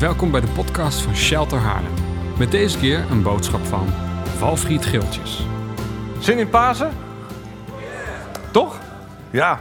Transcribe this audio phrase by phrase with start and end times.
[0.00, 1.92] Welkom bij de podcast van Shelter Haarlem.
[2.38, 3.86] Met deze keer een boodschap van
[4.36, 5.46] Valfried Geeltjes.
[6.20, 6.90] Zin in Pasen?
[8.50, 8.78] Toch?
[9.30, 9.60] Ja.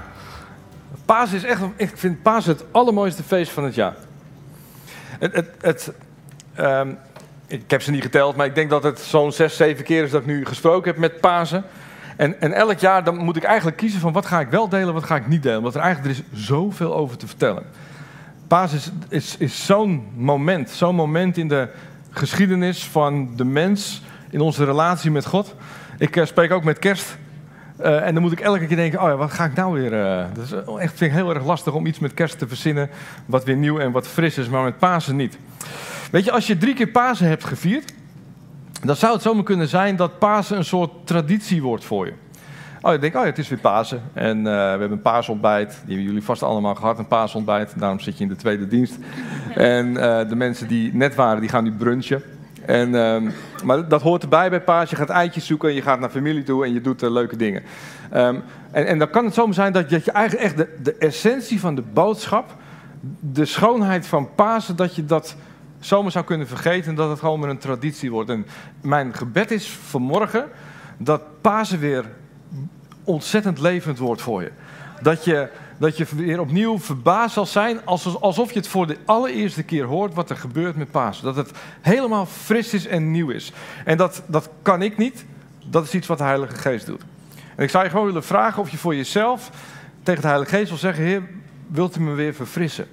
[1.06, 3.96] Pasen is echt, ik vind Pasen het allermooiste feest van het jaar.
[5.20, 5.92] Het, het, het,
[6.54, 6.90] ehm,
[7.48, 10.12] ik heb ze niet geteld, maar ik denk dat het zo'n zes, zeven keer is
[10.12, 11.64] dat ik nu gesproken heb met Pasen.
[12.18, 14.94] En, en elk jaar dan moet ik eigenlijk kiezen van wat ga ik wel delen,
[14.94, 15.62] wat ga ik niet delen.
[15.62, 17.64] Want er eigenlijk er is zoveel over te vertellen.
[18.50, 21.68] Paas is, is, is zo'n moment, zo'n moment in de
[22.10, 25.56] geschiedenis van de mens, in onze relatie met God.
[25.98, 27.18] Ik uh, spreek ook met kerst.
[27.82, 29.94] Uh, en dan moet ik elke keer denken, oh ja, wat ga ik nou weer...
[29.94, 32.90] Uh, dat is echt vind ik heel erg lastig om iets met kerst te verzinnen...
[33.26, 35.38] wat weer nieuw en wat fris is, maar met Pasen niet.
[36.12, 37.94] Weet je, als je drie keer Pasen hebt gevierd...
[38.84, 42.14] dan zou het zomaar kunnen zijn dat Pasen een soort traditie wordt voor je.
[42.82, 44.02] Oh, ik denk, oh ja, het is weer Pasen.
[44.14, 45.70] En uh, we hebben een paasontbijt.
[45.70, 47.74] Die hebben jullie vast allemaal gehad, een paasontbijt.
[47.80, 48.98] Daarom zit je in de tweede dienst.
[49.56, 52.24] En uh, de mensen die net waren, die gaan nu brunchen.
[52.66, 53.32] En, uh,
[53.64, 54.90] maar dat hoort erbij bij paas.
[54.90, 57.64] Je gaat eitjes zoeken, je gaat naar familie toe en je doet uh, leuke dingen.
[58.14, 60.78] Um, en, en, dan kan het zomaar zijn dat je, dat je eigenlijk echt de,
[60.84, 62.56] de essentie van de boodschap...
[63.20, 65.36] de schoonheid van Pasen, dat je dat
[65.80, 66.90] zomaar zou kunnen vergeten...
[66.90, 68.30] en dat het gewoon weer een traditie wordt.
[68.30, 68.46] En
[68.82, 70.46] mijn gebed is vanmorgen
[70.98, 72.06] dat Pasen weer
[73.10, 74.52] ontzettend levend wordt voor je.
[75.02, 77.86] Dat je, dat je weer opnieuw verbaasd zal zijn,
[78.20, 81.24] alsof je het voor de allereerste keer hoort wat er gebeurt met Pasen.
[81.24, 83.52] Dat het helemaal fris is en nieuw is.
[83.86, 85.26] En dat, dat kan ik niet,
[85.66, 87.02] dat is iets wat de Heilige Geest doet.
[87.56, 89.50] En ik zou je gewoon willen vragen of je voor jezelf
[90.04, 91.24] tegen de Heilige Geest wil zeggen, Heer,
[91.68, 92.88] wilt u me weer verfrissen?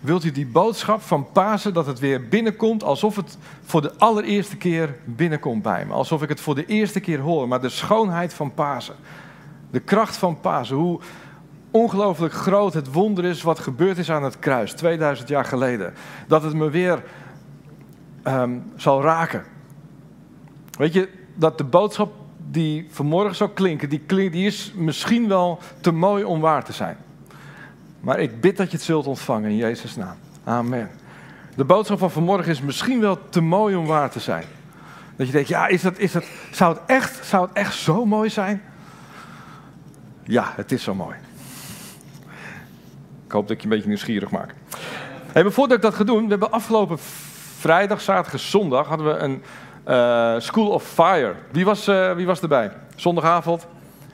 [0.00, 4.56] Wilt u die boodschap van Pasen, dat het weer binnenkomt, alsof het voor de allereerste
[4.56, 5.92] keer binnenkomt bij me.
[5.92, 8.94] Alsof ik het voor de eerste keer hoor, maar de schoonheid van Pasen.
[9.70, 10.76] De kracht van Pasen.
[10.76, 11.00] Hoe
[11.70, 15.94] ongelooflijk groot het wonder is wat gebeurd is aan het kruis 2000 jaar geleden.
[16.26, 17.02] Dat het me weer
[18.24, 19.44] um, zal raken.
[20.78, 22.12] Weet je, dat de boodschap
[22.50, 26.96] die vanmorgen zou klinken, die is misschien wel te mooi om waar te zijn.
[28.00, 30.16] Maar ik bid dat je het zult ontvangen in Jezus' naam.
[30.44, 30.90] Amen.
[31.56, 34.44] De boodschap van vanmorgen is misschien wel te mooi om waar te zijn.
[35.16, 38.04] Dat je denkt, ja, is dat, is dat, zou, het echt, zou het echt zo
[38.04, 38.62] mooi zijn?
[40.28, 41.16] Ja, het is zo mooi.
[43.26, 44.54] Ik hoop dat ik je een beetje nieuwsgierig maak.
[45.32, 46.98] Hey, voordat ik dat ga doen, we hebben afgelopen
[47.58, 49.42] vrijdag, zaterdag, zondag hadden we een
[49.88, 51.34] uh, School of Fire.
[51.50, 52.72] Wie was, uh, wie was erbij?
[52.96, 53.66] Zondagavond?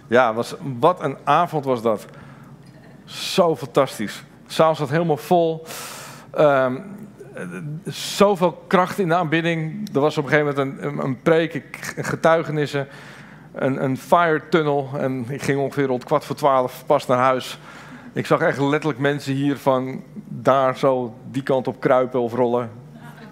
[0.06, 2.04] Ja, was, wat een avond was dat.
[3.04, 4.24] Zo fantastisch.
[4.46, 5.66] S'avonds zat helemaal vol.
[6.38, 6.82] Um,
[7.84, 9.88] zoveel kracht in de aanbidding.
[9.94, 11.62] Er was op een gegeven moment een, een preek,
[11.96, 12.88] getuigenissen
[13.54, 14.88] een, een fire tunnel.
[14.98, 17.58] En ik ging ongeveer rond kwart voor twaalf pas naar huis.
[18.12, 22.70] Ik zag echt letterlijk mensen hier van daar zo die kant op kruipen of rollen.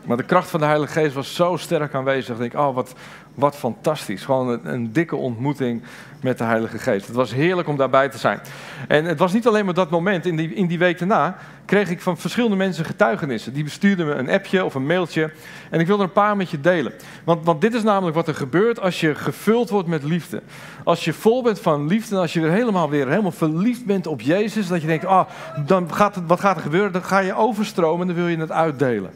[0.04, 2.34] Maar de kracht van de Heilige Geest was zo sterk aanwezig.
[2.34, 2.94] Ik denk, oh, wat,
[3.34, 4.24] wat fantastisch.
[4.24, 5.82] Gewoon een, een, dikke ontmoeting
[6.22, 7.06] met de Heilige Geest.
[7.06, 8.40] Het was heerlijk om daarbij te zijn.
[8.88, 10.26] En het was niet alleen maar dat moment.
[10.26, 13.52] In die, in die week daarna kreeg ik van verschillende mensen getuigenissen.
[13.52, 15.30] Die bestuurden me een appje of een mailtje.
[15.70, 16.92] En ik wil er een paar met je delen.
[17.24, 20.42] Want, want dit is namelijk wat er gebeurt als je gevuld wordt met liefde.
[20.84, 22.14] Als je vol bent van liefde.
[22.14, 24.68] En als je weer helemaal weer helemaal verliefd bent op Jezus.
[24.68, 25.28] Dat je denkt, ah,
[25.66, 26.92] dan gaat het, wat gaat er gebeuren?
[26.92, 29.10] Dan ga je overstromen en dan wil je het uitdelen.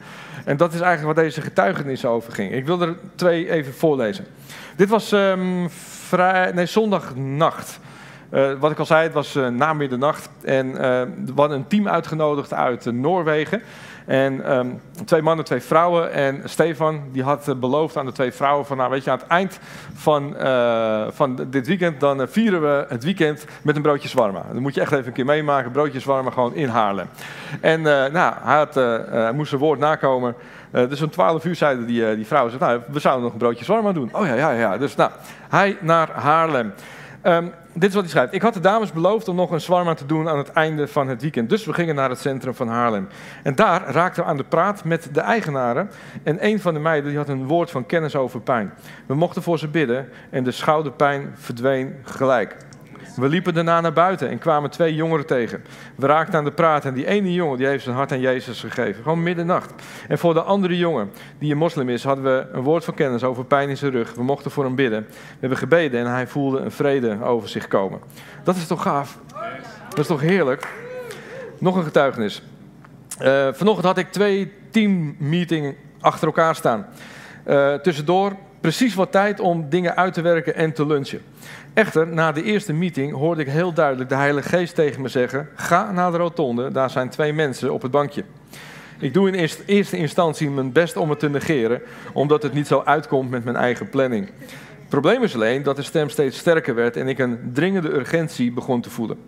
[0.47, 2.53] En dat is eigenlijk waar deze getuigenis over ging.
[2.53, 4.27] Ik wil er twee even voorlezen.
[4.77, 5.71] Dit was um,
[6.09, 7.81] vrij, nee, zondagnacht.
[8.31, 10.29] Uh, wat ik al zei, het was uh, na middernacht.
[10.45, 13.63] En uh, we hadden een team uitgenodigd uit Noorwegen.
[14.07, 16.13] En um, twee mannen, twee vrouwen.
[16.13, 18.77] En Stefan die had beloofd aan de twee vrouwen van...
[18.77, 19.59] nou weet je, aan het eind
[19.95, 20.35] van,
[21.13, 22.01] van dit weekend...
[22.01, 24.43] dan vieren we het weekend met een broodje zwarma.
[24.53, 25.71] Dat moet je echt even een keer meemaken.
[25.71, 27.07] Broodje zwarma gewoon in Haarlem.
[27.61, 30.35] En nou, hij, had, hij moest zijn woord nakomen...
[30.73, 33.39] Uh, dus om 12 uur zeiden die, uh, die vrouwen, nou, we zouden nog een
[33.39, 34.09] broodje zwarma doen.
[34.13, 34.79] Oh ja, ja, ja.
[34.79, 35.11] Dus nou,
[35.49, 36.73] hij naar Haarlem.
[37.23, 38.35] Um, dit is wat hij schrijft.
[38.35, 41.09] Ik had de dames beloofd om nog een zwarma te doen aan het einde van
[41.09, 41.49] het weekend.
[41.49, 43.09] Dus we gingen naar het centrum van Haarlem.
[43.43, 45.91] En daar raakten we aan de praat met de eigenaren.
[46.23, 48.73] En een van de meiden die had een woord van kennis over pijn.
[49.07, 52.57] We mochten voor ze bidden en de schouderpijn verdween gelijk.
[53.17, 55.65] We liepen daarna naar buiten en kwamen twee jongeren tegen.
[55.95, 58.61] We raakten aan de praat en die ene jongen die heeft zijn hart aan Jezus
[58.61, 59.03] gegeven.
[59.03, 59.73] Gewoon middernacht.
[60.09, 63.25] En voor de andere jongen, die een moslim is, hadden we een woord van kennis
[63.25, 64.15] over pijn in zijn rug.
[64.15, 65.07] We mochten voor hem bidden.
[65.09, 68.01] We hebben gebeden en hij voelde een vrede over zich komen.
[68.45, 69.19] Dat is toch gaaf?
[69.89, 70.69] Dat is toch heerlijk?
[71.59, 72.43] Nog een getuigenis.
[73.23, 76.87] Uh, vanochtend had ik twee teammeetingen achter elkaar staan.
[77.47, 81.21] Uh, tussendoor precies wat tijd om dingen uit te werken en te lunchen.
[81.77, 85.49] Echter, na de eerste meeting hoorde ik heel duidelijk de Heilige Geest tegen me zeggen:
[85.55, 88.25] Ga naar de rotonde, daar zijn twee mensen op het bankje.
[88.99, 91.83] Ik doe in eerste, instantie mijn best om het te negeren,
[92.13, 94.31] omdat het niet zo uitkomt met mijn eigen planning.
[94.79, 98.53] Het probleem is alleen dat de stem steeds sterker werd en ik een dringende urgentie
[98.53, 99.19] begon te voelen.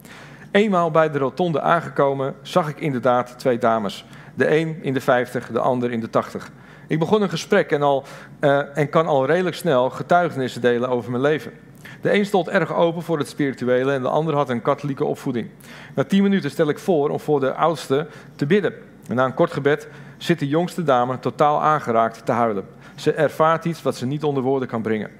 [0.50, 4.04] Eenmaal bij de rotonde aangekomen, zag ik inderdaad twee dames.
[4.34, 6.50] De een in de 50, de ander in de 80.
[6.86, 8.04] Ik begon een gesprek en, al,
[8.40, 11.52] uh, en kan al redelijk snel getuigenissen delen over mijn leven.
[12.00, 15.48] De een stond erg open voor het spirituele en de ander had een katholieke opvoeding.
[15.94, 18.06] Na tien minuten stel ik voor om voor de oudste
[18.36, 18.74] te bidden.
[19.08, 22.64] En na een kort gebed zit de jongste dame totaal aangeraakt te huilen.
[22.94, 25.10] Ze ervaart iets wat ze niet onder woorden kan brengen,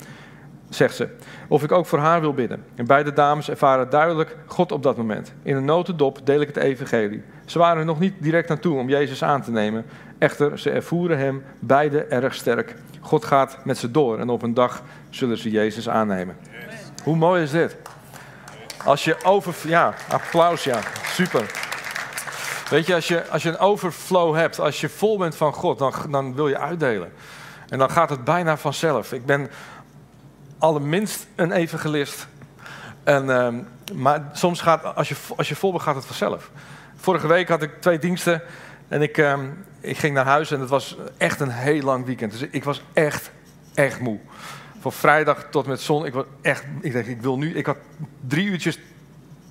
[0.68, 1.08] zegt ze.
[1.48, 2.64] Of ik ook voor haar wil bidden.
[2.74, 5.32] En beide dames ervaren duidelijk God op dat moment.
[5.42, 7.22] In een notendop deel ik het evangelie.
[7.46, 9.84] Ze waren er nog niet direct naartoe om Jezus aan te nemen.
[10.18, 12.74] Echter, ze ervoeren hem beide erg sterk.
[13.08, 16.36] God gaat met ze door en op een dag zullen ze Jezus aannemen.
[17.04, 17.76] Hoe mooi is dit?
[18.84, 19.54] Als je over...
[19.68, 20.80] Ja, applaus, ja.
[21.12, 21.50] Super.
[22.70, 25.78] Weet je, als je, als je een overflow hebt, als je vol bent van God,
[25.78, 27.12] dan, dan wil je uitdelen.
[27.68, 29.12] En dan gaat het bijna vanzelf.
[29.12, 29.50] Ik ben
[30.58, 32.26] allerminst een evangelist.
[33.04, 33.48] En, uh,
[33.94, 36.50] maar soms gaat, als je, als je vol bent, gaat het vanzelf.
[36.96, 38.42] Vorige week had ik twee diensten
[38.88, 39.38] en ik, uh,
[39.80, 42.32] ik ging naar huis en het was echt een heel lang weekend.
[42.32, 43.30] Dus ik was echt,
[43.74, 44.18] echt moe.
[44.80, 47.76] Van vrijdag tot met zon, ik was echt, ik denk, ik wil nu, ik had
[48.26, 48.78] drie uurtjes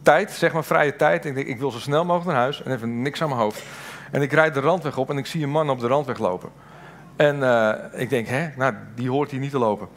[0.01, 1.25] tijd, zeg maar vrije tijd.
[1.25, 3.63] Ik denk, ik wil zo snel mogelijk naar huis en even niks aan mijn hoofd.
[4.11, 6.49] En ik rijd de randweg op en ik zie een man op de randweg lopen.
[7.15, 9.87] En uh, ik denk, hè, nou, die hoort hier niet te lopen.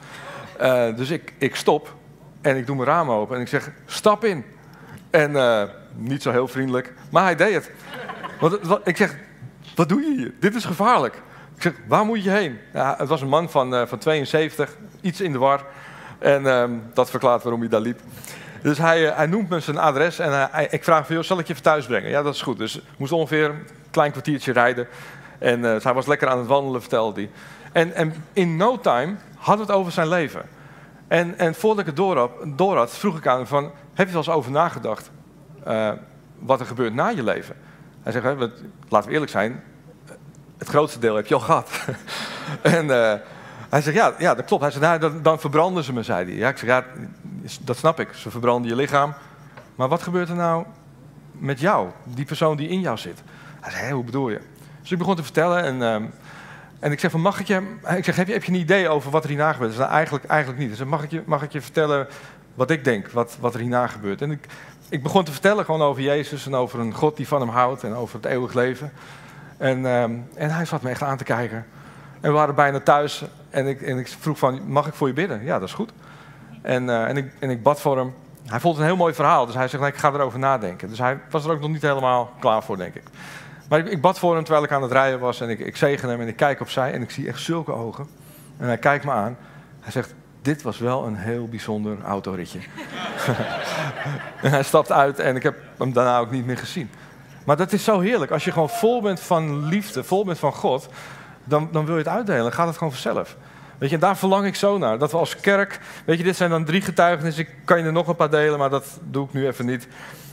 [0.61, 1.95] Uh, dus ik, ik stop
[2.41, 4.45] en ik doe mijn raam open en ik zeg, stap in.
[5.11, 5.63] En uh,
[5.95, 7.71] niet zo heel vriendelijk, maar hij deed het.
[8.41, 9.17] Want, ik zeg,
[9.75, 10.33] wat doe je hier?
[10.41, 11.23] Dit is gevaarlijk.
[11.57, 12.59] Ik zeg, waar moet je heen?
[12.73, 15.65] Ja, het was een man van, uh, van 72, iets in de war.
[16.19, 16.65] En uh,
[16.95, 18.01] dat verklaart waarom hij daar liep.
[18.63, 21.65] Dus hij, hij noemt me zijn adres en ik vraag van, zal ik je even
[21.65, 22.11] thuis brengen?
[22.11, 22.59] Ja, dat is goed.
[22.59, 24.89] Dus moest ongeveer een klein kwartiertje rijden.
[25.39, 27.31] En uh, hij was lekker aan het wandelen, vertelde hij.
[27.73, 29.15] En, en in no time
[29.45, 30.43] we het over zijn leven.
[31.09, 33.71] En, en voordat ik het door had, had, vroeg ik aan hem van...
[33.95, 35.11] heb je wel eens over nagedacht
[36.39, 37.57] wat er gebeurt na je leven?
[38.03, 38.25] Hij zegt,
[38.89, 39.63] laten we eerlijk zijn,
[40.59, 41.71] het grootste deel heb je al gehad.
[42.63, 43.15] en uh,
[43.69, 44.63] hij zegt, ja, ja, dat klopt.
[44.63, 46.35] Hij zegt, nou, dan, dan verbranden ze me, zei hij.
[46.35, 46.85] Ja, ik zeg, ja,
[47.61, 48.13] dat snap ik.
[48.13, 49.15] Ze verbranden je lichaam.
[49.75, 50.65] Maar wat gebeurt er nou
[51.33, 53.23] met jou, die persoon die in jou zit?
[53.61, 54.41] Hij zei, hoe bedoel je?
[54.81, 56.03] Dus ik begon te vertellen en...
[56.03, 56.09] Uh,
[56.81, 58.89] en ik zeg van, mag ik je, ik zeg, heb je, heb je een idee
[58.89, 59.77] over wat er hierna gebeurt?
[59.77, 60.71] Dus eigenlijk, eigenlijk niet.
[60.71, 62.07] Dus mag ik, je, mag ik je vertellen
[62.55, 64.23] wat ik denk, wat, wat er hierna gebeurt?
[64.23, 64.47] En ik,
[64.91, 67.85] ik begon te vertellen gewoon over Jezus en over een God die van hem houdt
[67.85, 68.93] en over het eeuwig leven.
[69.57, 71.67] En, um, en hij zat me echt aan te kijken.
[72.21, 75.15] En we waren bijna thuis en ik, en ik vroeg van, mag ik voor je
[75.15, 75.45] bidden?
[75.45, 75.93] Ja, dat is goed.
[76.63, 78.15] En, uh, en, ik, en ik bad voor hem.
[78.47, 80.89] Hij vond het een heel mooi verhaal, dus hij zegt, ik ga erover nadenken.
[80.89, 83.03] Dus hij was er ook nog niet helemaal klaar voor, denk ik.
[83.69, 85.77] Maar ik, ik, bad voor hem terwijl ik aan het rijden was en ik, ik
[85.77, 88.07] zegen hem en ik kijk opzij en ik zie echt zulke ogen.
[88.57, 89.37] En hij kijkt me aan.
[89.81, 92.59] Hij zegt, dit was wel een heel bijzonder autoritje.
[94.43, 96.91] En hij stapt uit en ik heb hem daarna ook niet meer gezien.
[97.45, 98.31] Maar dat is zo heerlijk.
[98.31, 100.89] Als je gewoon vol bent van liefde, vol bent van God,
[101.45, 102.43] dan, dan wil je het uitdelen.
[102.43, 103.37] Dan gaat het gewoon vanzelf.
[103.79, 104.99] Weet je, en daar verlang ik zo naar.
[104.99, 107.43] Dat we als kerk, weet je, dit zijn dan drie getuigenissen.
[107.43, 109.89] Ik kan je er nog een paar delen, maar dat doe ik nu even niet.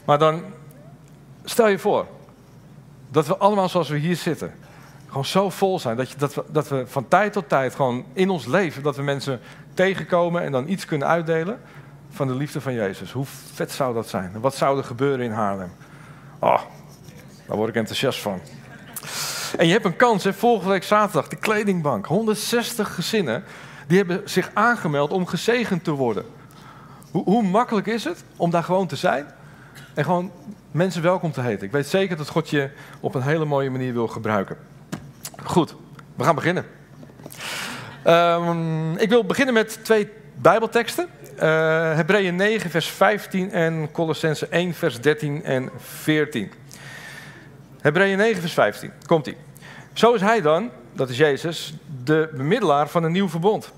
[0.06, 0.42] Maar dan,
[1.44, 2.06] stel je voor,
[3.12, 4.54] dat we allemaal zoals we hier zitten,
[5.08, 5.98] gewoon zo vol zijn.
[5.98, 8.96] Dat, je, dat, we, dat we van tijd tot tijd gewoon in ons leven, dat
[8.96, 9.40] we mensen
[9.74, 11.60] tegenkomen en dan iets kunnen uitdelen
[12.10, 13.12] van de liefde van Jezus.
[13.12, 14.32] Hoe vet zou dat zijn?
[14.40, 15.72] Wat zou er gebeuren in Haarlem?
[16.40, 16.62] Oh,
[17.48, 18.42] daar word ik enthousiast van.
[19.58, 22.06] En je hebt een kans, hè, volgende week zaterdag, de kledingbank.
[22.06, 23.44] 160 gezinnen,
[23.88, 26.26] die hebben zich aangemeld om gezegend te worden.
[27.12, 29.26] Hoe, hoe makkelijk is het om daar gewoon te zijn?
[29.94, 30.32] En gewoon
[30.72, 31.66] mensen welkom te heten.
[31.66, 34.58] Ik weet zeker dat God je op een hele mooie manier wil gebruiken.
[35.44, 35.76] Goed,
[36.16, 36.66] we gaan beginnen.
[38.06, 41.08] Um, ik wil beginnen met twee Bijbelteksten.
[41.38, 41.44] Uh,
[41.96, 46.52] Hebreeën 9, vers 15 en Colossense 1, vers 13 en 14.
[47.82, 48.92] Hebreeën 9, vers 15.
[49.06, 49.38] Komt ie.
[49.94, 53.72] Zo is hij dan, dat is Jezus, de bemiddelaar van een nieuw verbond.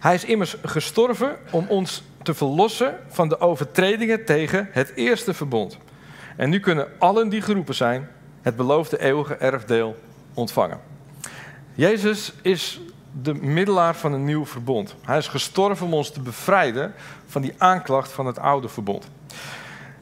[0.00, 5.78] Hij is immers gestorven om ons te verlossen van de overtredingen tegen het eerste verbond.
[6.36, 8.08] En nu kunnen allen die geroepen zijn
[8.42, 9.96] het beloofde eeuwige erfdeel
[10.34, 10.80] ontvangen.
[11.74, 12.80] Jezus is
[13.22, 14.94] de middelaar van een nieuw verbond.
[15.02, 16.94] Hij is gestorven om ons te bevrijden
[17.26, 19.08] van die aanklacht van het oude verbond.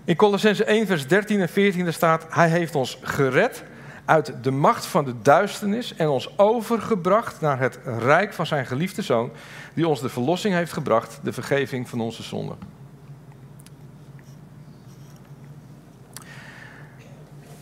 [0.04, 3.64] In Colossense 1, vers 13 en 14 staat: Hij heeft ons gered
[4.04, 9.02] uit de macht van de duisternis en ons overgebracht naar het rijk van zijn geliefde
[9.02, 9.30] zoon,
[9.74, 12.56] die ons de verlossing heeft gebracht, de vergeving van onze zonden.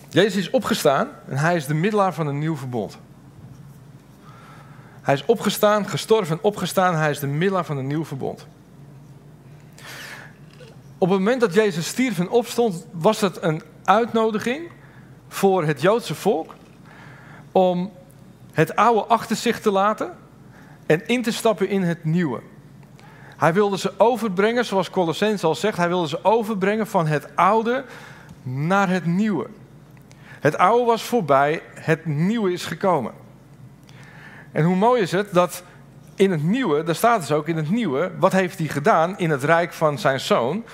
[0.09, 2.99] Jezus is opgestaan en hij is de middelaar van een nieuw verbond.
[5.03, 6.95] Hij is opgestaan, gestorven en opgestaan.
[6.95, 8.47] Hij is de middelaar van een nieuw verbond.
[10.99, 14.71] Op het moment dat Jezus stierf en opstond, was het een uitnodiging
[15.29, 16.55] voor het Joodse volk
[17.53, 17.93] om
[18.53, 20.17] het oude achter zich te laten
[20.87, 22.41] en in te stappen in het nieuwe.
[23.37, 27.85] Hij wilde ze overbrengen, zoals Colossens al zegt, hij wilde ze overbrengen van het oude
[28.43, 29.47] naar het nieuwe.
[30.41, 33.13] Het oude was voorbij, het nieuwe is gekomen.
[34.53, 35.63] En hoe mooi is het dat
[36.15, 39.31] in het nieuwe, daar staat dus ook in het nieuwe, wat heeft hij gedaan in
[39.31, 40.65] het rijk van zijn zoon?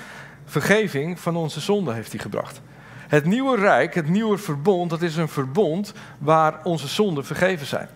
[0.45, 2.61] Vergeving van onze zonde heeft hij gebracht.
[3.09, 7.89] Het nieuwe rijk, het nieuwe verbond, dat is een verbond waar onze zonden vergeven zijn.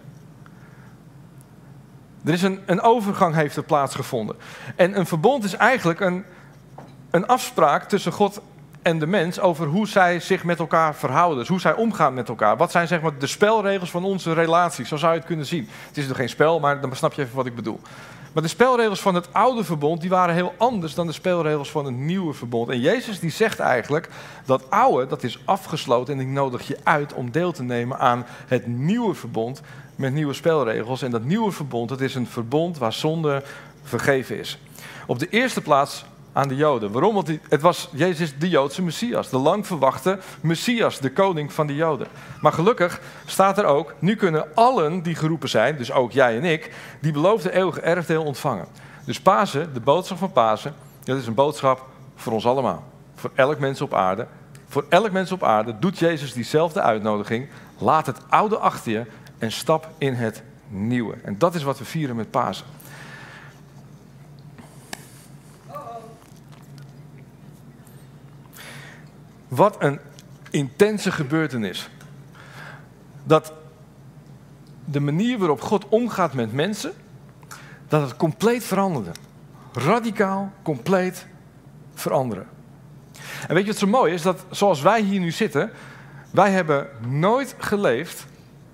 [2.25, 4.37] Er is een, een overgang heeft er plaatsgevonden.
[4.77, 6.25] En een verbond is eigenlijk een,
[7.11, 8.41] een afspraak tussen God
[8.83, 11.39] en de mens over hoe zij zich met elkaar verhouden.
[11.39, 12.57] Dus hoe zij omgaan met elkaar.
[12.57, 14.87] Wat zijn zeg maar de spelregels van onze relatie?
[14.87, 15.69] Zo zou je het kunnen zien.
[15.89, 17.81] Het is nog geen spel, maar dan snap je even wat ik bedoel.
[18.33, 21.85] Maar de spelregels van het oude verbond die waren heel anders dan de spelregels van
[21.85, 22.69] het nieuwe verbond.
[22.69, 24.09] En Jezus die zegt eigenlijk
[24.45, 28.27] dat oude dat is afgesloten en ik nodig je uit om deel te nemen aan
[28.47, 29.63] het nieuwe verbond
[29.97, 31.03] met nieuwe spelregels.
[31.03, 33.43] En dat nieuwe verbond dat is een verbond waar zonde
[33.83, 34.59] vergeven is.
[35.07, 36.93] Op de eerste plaats aan de Joden.
[36.93, 37.15] Waarom?
[37.15, 41.75] Want het was Jezus de Joodse Messias, de lang verwachte Messias, de koning van de
[41.75, 42.07] Joden.
[42.41, 46.45] Maar gelukkig staat er ook, nu kunnen allen die geroepen zijn, dus ook jij en
[46.45, 48.67] ik, die beloofde eeuwige erfdeel ontvangen.
[49.05, 52.85] Dus Pasen, de boodschap van Pasen, dat is een boodschap voor ons allemaal.
[53.15, 54.27] Voor elk mens op aarde.
[54.69, 57.49] Voor elk mens op aarde doet Jezus diezelfde uitnodiging.
[57.79, 59.05] Laat het oude achter je
[59.39, 61.15] en stap in het nieuwe.
[61.23, 62.67] En dat is wat we vieren met Pasen.
[69.51, 70.01] Wat een
[70.51, 71.89] intense gebeurtenis.
[73.25, 73.53] Dat
[74.85, 76.93] de manier waarop God omgaat met mensen,
[77.89, 79.11] dat het compleet veranderde.
[79.73, 81.27] Radicaal, compleet
[81.95, 82.47] veranderen.
[83.49, 84.23] En weet je wat zo mooi is?
[84.23, 85.71] Dat zoals wij hier nu zitten,
[86.31, 88.27] wij hebben nooit geleefd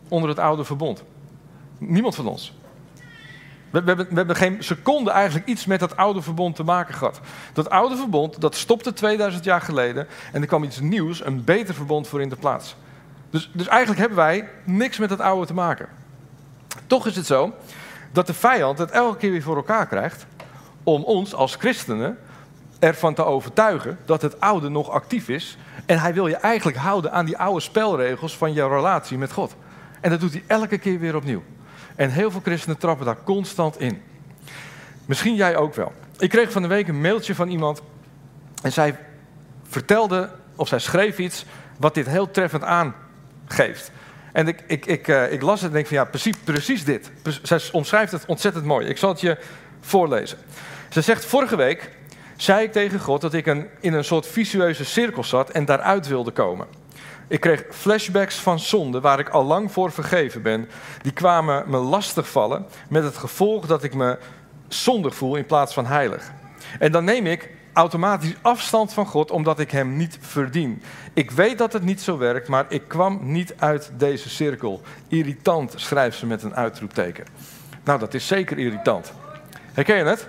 [0.09, 1.03] onder het oude verbond.
[1.79, 2.56] Niemand van ons.
[3.71, 7.21] We, hebben, geen seconde eigenlijk iets met dat oude verbond te maken gehad.
[7.53, 11.75] Dat oude verbond, dat stopte 2000 jaar geleden en er kwam iets nieuws, een beter
[11.75, 12.77] verbond voor in de plaats.
[13.31, 15.89] Dus, dus eigenlijk hebben wij niks met dat oude te maken.
[16.87, 17.53] Toch is het zo
[18.13, 20.27] dat de vijand het elke keer weer voor elkaar krijgt
[20.83, 22.19] om ons als christenen
[22.79, 25.59] ervan te overtuigen dat het oude nog actief is.
[25.87, 29.55] En hij wil je eigenlijk houden aan die oude spelregels van jouw relatie met God.
[30.01, 31.43] En dat doet hij elke keer weer opnieuw.
[31.97, 34.03] En heel veel christenen trappen daar constant in.
[35.07, 35.93] Misschien jij ook wel.
[36.19, 37.83] Ik kreeg van de week een mailtje van iemand.
[38.63, 38.97] En zij
[39.69, 41.45] vertelde, of zij schreef iets,
[41.79, 43.91] wat dit heel treffend aangeeft.
[44.33, 47.11] En ik, ik, ik, uh, ik las het en denk van ja, precies, precies dit.
[47.43, 48.87] Zij omschrijft het ontzettend mooi.
[48.87, 49.39] Ik zal het je
[49.81, 50.39] voorlezen.
[50.89, 51.91] Ze zegt, vorige week
[52.37, 56.07] zei ik tegen God dat ik een, in een soort visueuze cirkel zat en daaruit
[56.07, 56.67] wilde komen.
[57.29, 60.69] Ik kreeg flashbacks van zonde waar ik al lang voor vergeven ben.
[61.03, 64.19] Die kwamen me lastig vallen met het gevolg dat ik me
[64.69, 66.33] zondig voel in plaats van heilig.
[66.79, 70.83] En dan neem ik automatisch afstand van God omdat ik Hem niet verdien.
[71.13, 74.81] Ik weet dat het niet zo werkt, maar ik kwam niet uit deze cirkel.
[75.09, 77.25] Irritant, schrijft ze met een uitroepteken.
[77.85, 79.13] Nou, dat is zeker irritant.
[79.73, 80.27] Herken je het?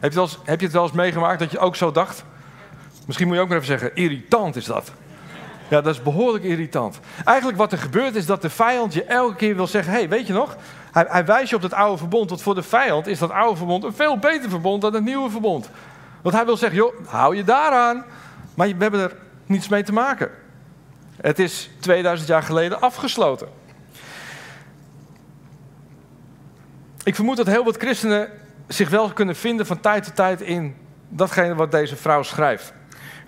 [0.00, 2.24] Heb je het, heb je het wel eens meegemaakt dat je ook zo dacht?
[3.06, 4.92] Misschien moet je ook maar even zeggen, irritant is dat.
[5.70, 7.00] Ja, dat is behoorlijk irritant.
[7.24, 10.26] Eigenlijk wat er gebeurt is dat de vijand je elke keer wil zeggen: hey, weet
[10.26, 10.56] je nog?
[10.92, 12.28] Hij, hij wijst je op het oude verbond.
[12.28, 15.30] Want voor de vijand is dat oude verbond een veel beter verbond dan het nieuwe
[15.30, 15.70] verbond.
[16.22, 18.04] Want hij wil zeggen: joh, hou je daaraan.
[18.54, 20.30] Maar we hebben er niets mee te maken.
[21.20, 23.48] Het is 2000 jaar geleden afgesloten.
[27.02, 28.28] Ik vermoed dat heel wat christenen
[28.68, 30.76] zich wel kunnen vinden van tijd tot tijd in
[31.08, 32.72] datgene wat deze vrouw schrijft.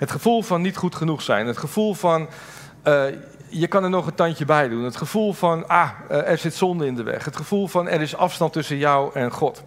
[0.02, 1.47] Het gevoel van niet goed genoeg zijn.
[1.47, 2.28] Het gevoel van
[2.85, 3.04] uh,
[3.49, 4.85] je kan er nog een tandje bij doen.
[4.85, 7.25] Het gevoel van ah, uh, er zit zonde in de weg.
[7.25, 9.62] Het gevoel van er is afstand tussen jou en God.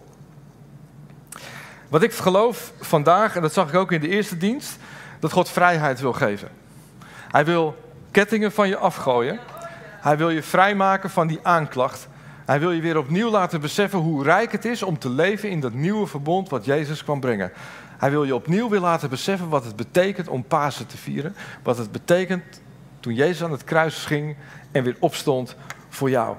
[1.88, 4.76] Wat ik geloof vandaag, en dat zag ik ook in de eerste dienst,
[5.20, 6.48] dat God vrijheid wil geven.
[7.28, 7.76] Hij wil
[8.10, 9.38] kettingen van je afgooien.
[10.00, 12.08] Hij wil je vrijmaken van die aanklacht.
[12.44, 15.60] Hij wil je weer opnieuw laten beseffen hoe rijk het is om te leven in
[15.60, 17.52] dat nieuwe verbond wat Jezus kwam brengen.
[17.98, 21.34] Hij wil je opnieuw weer laten beseffen wat het betekent om Pasen te vieren.
[21.62, 22.60] Wat het betekent
[23.00, 24.36] toen Jezus aan het kruis ging
[24.72, 25.56] en weer opstond
[25.88, 26.36] voor jou.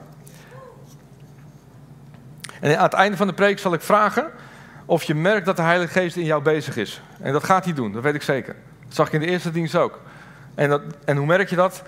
[2.60, 4.32] En aan het einde van de preek zal ik vragen
[4.86, 7.02] of je merkt dat de Heilige Geest in jou bezig is.
[7.22, 8.56] En dat gaat hij doen, dat weet ik zeker.
[8.86, 10.02] Dat zag ik in de eerste dienst ook.
[10.56, 11.84] En, dat, en hoe merk je dat?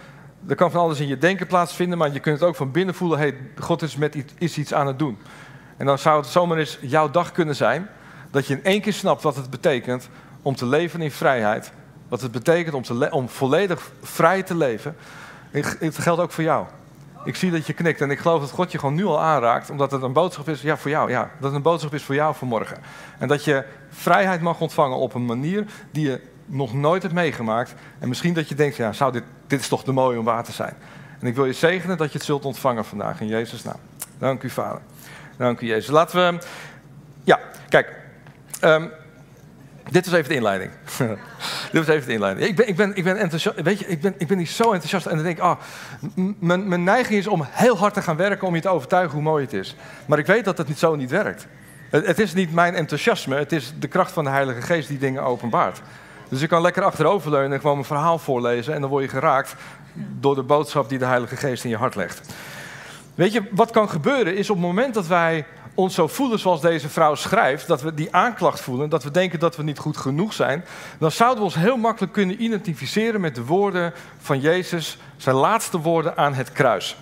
[0.47, 2.95] er kan van alles in je denken plaatsvinden, maar je kunt het ook van binnen
[2.95, 5.17] voelen: hey, God is, met iets, is iets aan het doen.
[5.77, 7.89] En dan zou het zomaar eens jouw dag kunnen zijn
[8.31, 10.09] dat je in één keer snapt wat het betekent
[10.41, 11.71] om te leven in vrijheid.
[12.07, 14.95] Wat het betekent om, te om volledig vrij te leven.
[15.51, 16.65] Het geldt ook voor jou.
[17.23, 19.69] Ik zie dat je knikt en ik geloof dat God je gewoon nu al aanraakt,
[19.69, 21.09] omdat het een boodschap is ja, voor jou.
[21.09, 22.77] Ja, dat het een boodschap is voor jou vanmorgen.
[23.17, 27.73] En dat je vrijheid mag ontvangen op een manier die je nog nooit hebt meegemaakt.
[27.99, 30.43] En misschien dat je denkt, ja, zou dit, dit is toch te mooi om waar
[30.43, 30.73] te zijn.
[31.19, 33.79] En ik wil je zegenen dat je het zult ontvangen vandaag in Jezus' naam.
[34.17, 34.81] Dank u, Vader.
[35.37, 35.89] Dank u, Jezus.
[35.89, 36.41] Laten we.
[37.23, 37.98] Ja, kijk.
[38.63, 38.91] Um,
[39.91, 40.71] dit was even de inleiding.
[41.71, 42.47] Dit was even de inleiding.
[42.47, 43.29] Ik ben, ik ben, ik ben.
[43.63, 45.05] Weet je, ik ben, ik ben niet zo enthousiast.
[45.05, 45.59] En dan denk ik, ah,
[46.39, 49.21] mijn, mijn neiging is om heel hard te gaan werken om je te overtuigen hoe
[49.21, 49.75] mooi het is.
[50.05, 51.47] Maar ik weet dat het niet zo niet werkt.
[51.89, 54.97] Het, het is niet mijn enthousiasme, het is de kracht van de Heilige Geest die
[54.97, 55.81] dingen openbaart.
[56.29, 58.73] Dus ik kan lekker achteroverleunen en gewoon mijn verhaal voorlezen.
[58.73, 59.55] En dan word je geraakt
[59.93, 62.21] door de boodschap die de Heilige Geest in je hart legt.
[63.15, 65.45] Weet je, wat kan gebeuren is op het moment dat wij
[65.79, 69.39] ons zo voelen zoals deze vrouw schrijft, dat we die aanklacht voelen, dat we denken
[69.39, 70.65] dat we niet goed genoeg zijn,
[70.99, 75.77] dan zouden we ons heel makkelijk kunnen identificeren met de woorden van Jezus, zijn laatste
[75.77, 76.97] woorden aan het kruis.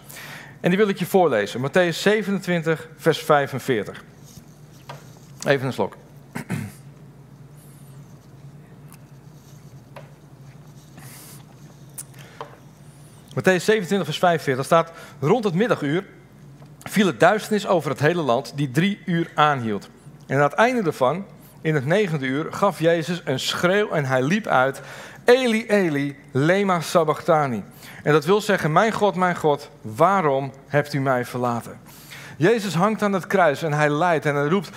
[0.60, 4.04] En die wil ik je voorlezen, Matthäus 27, vers 45.
[5.48, 5.96] Even een slok.
[13.38, 16.06] Matthäus 27, vers 45 staat: Rond het middaguur
[16.98, 19.89] viel duisternis over het hele land, die drie uur aanhield.
[20.27, 21.25] En aan het einde daarvan,
[21.62, 24.82] in het negende uur, gaf Jezus een schreeuw en hij liep uit:
[25.25, 27.63] Eli, Eli, lema sabachthani.
[28.04, 31.80] En dat wil zeggen: Mijn God, mijn God, waarom hebt u mij verlaten?
[32.38, 34.70] Jezus hangt aan het kruis en hij lijdt en hij roept: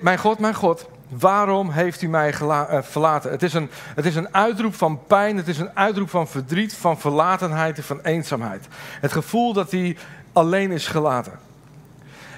[0.00, 3.30] Mijn God, mijn God, Waarom heeft u mij eh, verlaten?
[3.30, 6.74] Het is, een, het is een uitroep van pijn, het is een uitroep van verdriet,
[6.74, 8.66] van verlatenheid en van eenzaamheid.
[9.00, 9.96] Het gevoel dat hij
[10.32, 11.38] alleen is gelaten.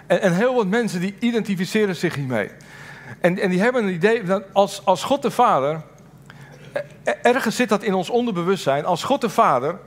[0.06, 2.50] En, en heel wat mensen die identificeren zich hiermee.
[3.20, 5.82] En, en die hebben een idee dat als, als God de Vader,
[6.72, 9.78] eh, ergens zit dat in ons onderbewustzijn, als God de Vader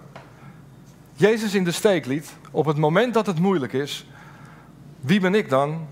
[1.13, 4.07] Jezus in de steek liet, op het moment dat het moeilijk is,
[4.99, 5.87] wie ben ik dan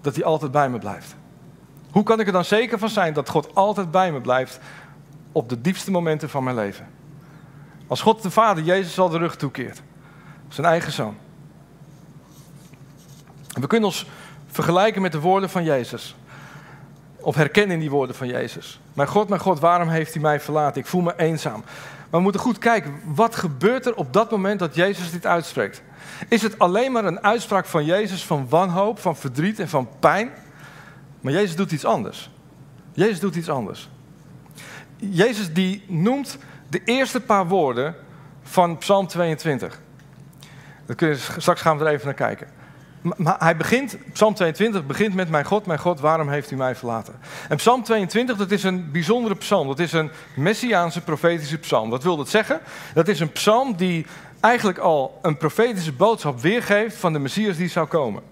[0.00, 1.16] dat hij altijd bij me blijft?
[1.90, 4.60] Hoe kan ik er dan zeker van zijn dat God altijd bij me blijft
[5.32, 6.88] op de diepste momenten van mijn leven?
[7.86, 9.82] Als God de Vader Jezus al de rug toekeert,
[10.48, 11.16] zijn eigen zoon.
[13.48, 14.06] We kunnen ons
[14.46, 16.16] vergelijken met de woorden van Jezus.
[17.20, 18.80] Of herkennen in die woorden van Jezus.
[18.92, 20.80] Mijn God, mijn God, waarom heeft u mij verlaten?
[20.80, 21.60] Ik voel me eenzaam.
[21.60, 25.82] Maar we moeten goed kijken, wat gebeurt er op dat moment dat Jezus dit uitspreekt?
[26.28, 30.30] Is het alleen maar een uitspraak van Jezus van wanhoop, van verdriet en van pijn?
[31.20, 32.30] Maar Jezus doet iets anders.
[32.92, 33.88] Jezus doet iets anders.
[34.96, 37.94] Jezus die noemt de eerste paar woorden
[38.42, 39.80] van Psalm 22.
[40.88, 42.46] Dat kun je, straks gaan we er even naar kijken.
[43.16, 46.74] Maar hij begint, Psalm 22 begint met mijn God, mijn God, waarom heeft u mij
[46.74, 47.14] verlaten?
[47.48, 49.66] En Psalm 22, dat is een bijzondere psalm.
[49.66, 51.90] Dat is een messiaanse profetische psalm.
[51.90, 52.60] Wat wil dat zeggen?
[52.94, 54.06] Dat is een psalm die
[54.40, 58.22] eigenlijk al een profetische boodschap weergeeft van de Messias die zou komen.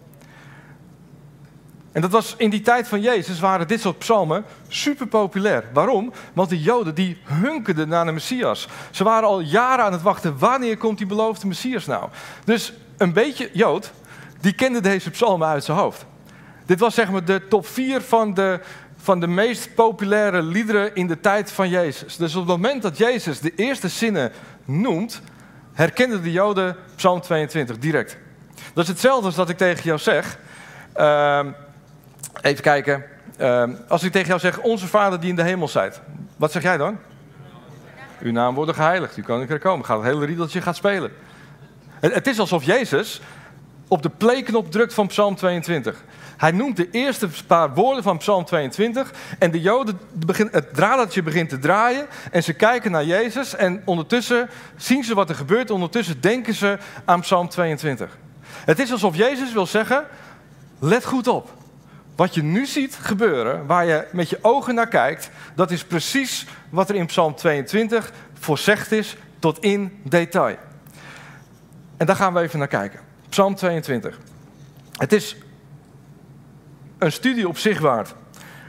[1.97, 5.65] En dat was in die tijd van Jezus waren dit soort psalmen super populair.
[5.73, 6.13] Waarom?
[6.33, 8.69] Want de Joden die hunkerden naar de Messias.
[8.91, 12.09] Ze waren al jaren aan het wachten, wanneer komt die beloofde Messias nou?
[12.45, 13.93] Dus een beetje Jood,
[14.41, 16.07] die kende deze psalmen uit zijn hoofd.
[16.67, 18.61] Dit was zeg maar de top 4 van de,
[18.97, 22.17] van de meest populaire liederen in de tijd van Jezus.
[22.17, 24.33] Dus op het moment dat Jezus de eerste zinnen
[24.65, 25.21] noemt,
[25.73, 28.17] herkenden de Joden Psalm 22 direct.
[28.75, 30.39] Dat is hetzelfde als dat ik tegen jou zeg.
[30.97, 31.47] Uh,
[32.41, 33.05] Even kijken.
[33.37, 36.01] Ehm, als ik tegen jou zeg, onze Vader die in de hemel zijt.
[36.37, 36.99] Wat zeg jij dan?
[38.21, 39.87] Uw naam wordt geheiligd, uw koninkrijk komen.
[39.87, 41.13] Gaat het hele riedeltje gaat spelen.
[42.01, 43.21] Het, is alsof Jezus
[43.89, 46.05] op de playknop drukt van Psalm 22.
[46.37, 51.23] Hij noemt de eerste paar woorden van Psalm 22 en de Joden begint, het draadje
[51.23, 55.71] begint te draaien en ze kijken naar Jezus en ondertussen zien ze wat er gebeurt,
[55.71, 58.19] ondertussen denken ze aan Psalm 22.
[58.65, 60.05] Het is alsof Jezus wil zeggen,
[60.79, 61.56] let goed op.
[62.17, 66.47] Wat je nu ziet gebeuren, waar je met je ogen naar kijkt, dat is precies
[66.71, 70.57] wat er in Psalm 22 voorzegd is tot in detail.
[71.97, 73.01] En daar gaan we even naar kijken.
[73.29, 74.19] Psalm 22.
[74.97, 75.37] Het is
[76.99, 78.15] een studie op zich waard.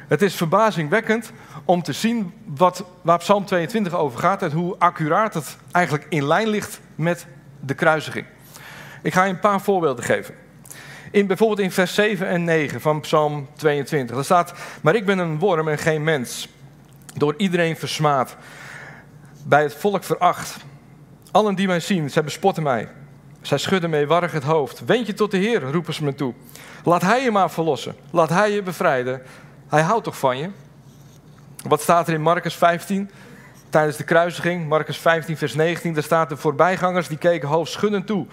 [0.08, 1.32] Het is verbazingwekkend
[1.66, 6.26] om te zien wat, waar Psalm 22 over gaat en hoe accuraat het eigenlijk in
[6.26, 7.28] lijn ligt met
[7.60, 8.26] de kruisiging.
[9.02, 10.36] Ik ga je een paar voorbeelden geven.
[11.12, 14.16] In, bijvoorbeeld in vers 7 en 9 van Psalm 22.
[14.16, 16.48] Daar staat, maar ik ben een worm en geen mens,
[17.16, 18.36] door iedereen versmaad,
[19.44, 20.58] bij het volk veracht.
[21.32, 22.88] Allen die mij zien, zij bespotten mij.
[23.42, 24.86] Zij schudden meewarig het hoofd.
[24.86, 26.34] Wend je tot de Heer, roepen ze me toe.
[26.84, 27.96] Laat Hij je maar verlossen.
[28.12, 29.22] Laat Hij je bevrijden.
[29.68, 30.50] Hij houdt toch van je?
[31.68, 33.10] Wat staat er in Marcus 15?
[33.70, 38.26] Tijdens de kruisiging, Marcus 15, vers 19, daar staat de voorbijgangers die keken hoofdschuddend toe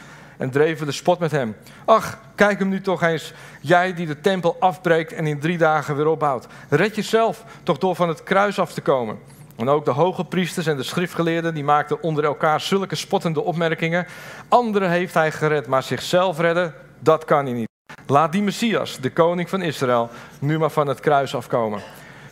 [0.45, 1.57] en dreven de spot met hem.
[1.85, 5.97] Ach, kijk hem nu toch eens, jij die de tempel afbreekt en in drie dagen
[5.97, 6.47] weer opbouwt.
[6.69, 9.19] Red jezelf toch door van het kruis af te komen.
[9.57, 14.07] En ook de hoge priesters en de schriftgeleerden die maakten onder elkaar zulke spottende opmerkingen.
[14.49, 17.69] Anderen heeft hij gered, maar zichzelf redden, dat kan hij niet.
[18.07, 21.81] Laat die Messias, de koning van Israël, nu maar van het kruis afkomen.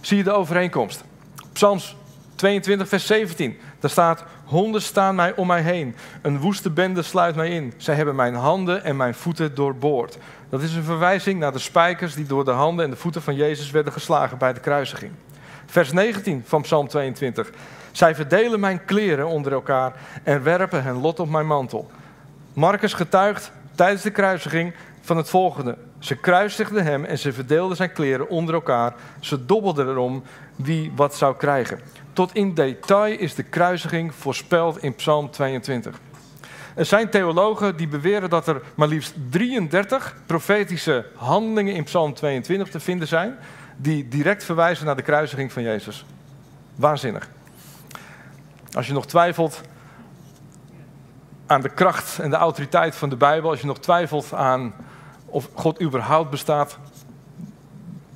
[0.00, 1.04] Zie je de overeenkomst?
[1.52, 1.96] Psalms
[2.34, 3.58] 22, vers 17.
[3.82, 5.96] Daar staat: Honden staan mij om mij heen.
[6.22, 7.72] Een woeste bende sluit mij in.
[7.76, 10.18] Zij hebben mijn handen en mijn voeten doorboord.
[10.48, 13.34] Dat is een verwijzing naar de spijkers die door de handen en de voeten van
[13.34, 15.12] Jezus werden geslagen bij de kruisiging.
[15.66, 17.50] Vers 19 van Psalm 22.
[17.92, 19.92] Zij verdelen mijn kleren onder elkaar
[20.22, 21.90] en werpen hun lot op mijn mantel.
[22.52, 25.76] Marcus getuigt tijdens de kruisiging van het volgende.
[25.98, 28.94] Ze kruisigden hem en ze verdeelden zijn kleren onder elkaar.
[29.20, 30.22] Ze dobbelden erom
[30.56, 31.78] wie wat zou krijgen.
[32.12, 36.00] Tot in detail is de kruisiging voorspeld in Psalm 22.
[36.74, 42.68] Er zijn theologen die beweren dat er maar liefst 33 profetische handelingen in Psalm 22
[42.68, 43.36] te vinden zijn,
[43.76, 46.04] die direct verwijzen naar de kruisiging van Jezus.
[46.74, 47.28] Waanzinnig.
[48.72, 49.60] Als je nog twijfelt
[51.46, 54.74] aan de kracht en de autoriteit van de Bijbel, als je nog twijfelt aan
[55.26, 56.78] of God überhaupt bestaat,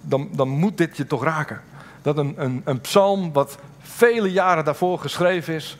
[0.00, 1.60] dan, dan moet dit je toch raken.
[2.06, 5.76] Dat een, een, een psalm wat vele jaren daarvoor geschreven is,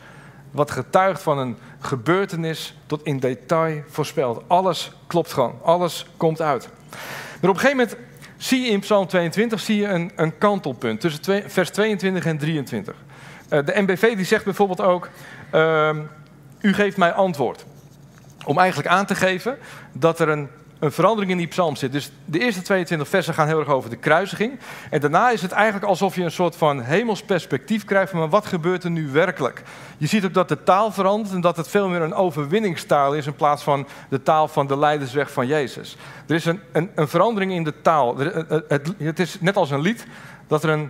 [0.51, 4.43] wat getuigt van een gebeurtenis tot in detail voorspelt.
[4.47, 6.69] Alles klopt gewoon, alles komt uit.
[7.41, 7.97] Maar op een gegeven moment
[8.37, 12.95] zie je in Psalm 22 zie je een, een kantelpunt tussen vers 22 en 23.
[13.49, 15.09] Uh, eh, de MBV die zegt bijvoorbeeld ook,
[15.53, 15.95] uh,
[16.59, 17.65] u geeft mij antwoord.
[18.45, 19.57] Om eigenlijk aan te geven
[19.91, 21.91] dat er een een verandering in die psalm zit.
[21.91, 24.59] Dus de eerste 22 versen gaan heel erg over de kruisiging.
[24.89, 28.45] En daarna is het eigenlijk alsof je een soort van hemels perspectief krijgt maar wat
[28.45, 29.63] gebeurt er nu werkelijk.
[29.97, 33.25] Je ziet ook dat de taal verandert en dat het veel meer een overwinningstaal is
[33.25, 35.97] in plaats van de taal van de leidersweg van Jezus.
[36.27, 38.17] Er is een, een, een verandering in de taal.
[38.17, 40.05] Het, het, het, is net als een lied
[40.47, 40.89] dat er een,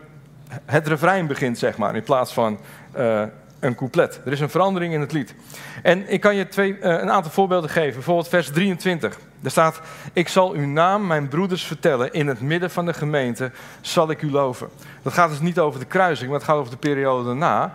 [0.65, 2.60] het refrein begint, zeg maar, in plaats van...
[2.97, 3.23] Uh,
[3.60, 4.21] een couplet.
[4.26, 5.36] Er is een verandering in het lied.
[5.84, 7.93] En ik kan je twee, een aantal voorbeelden geven.
[7.93, 9.19] Bijvoorbeeld vers 23.
[9.39, 9.82] Daar staat:
[10.13, 12.13] Ik zal uw naam mijn broeders vertellen.
[12.13, 14.69] In het midden van de gemeente zal ik u loven.
[15.02, 17.73] Dat gaat dus niet over de kruising, maar het gaat over de periode daarna.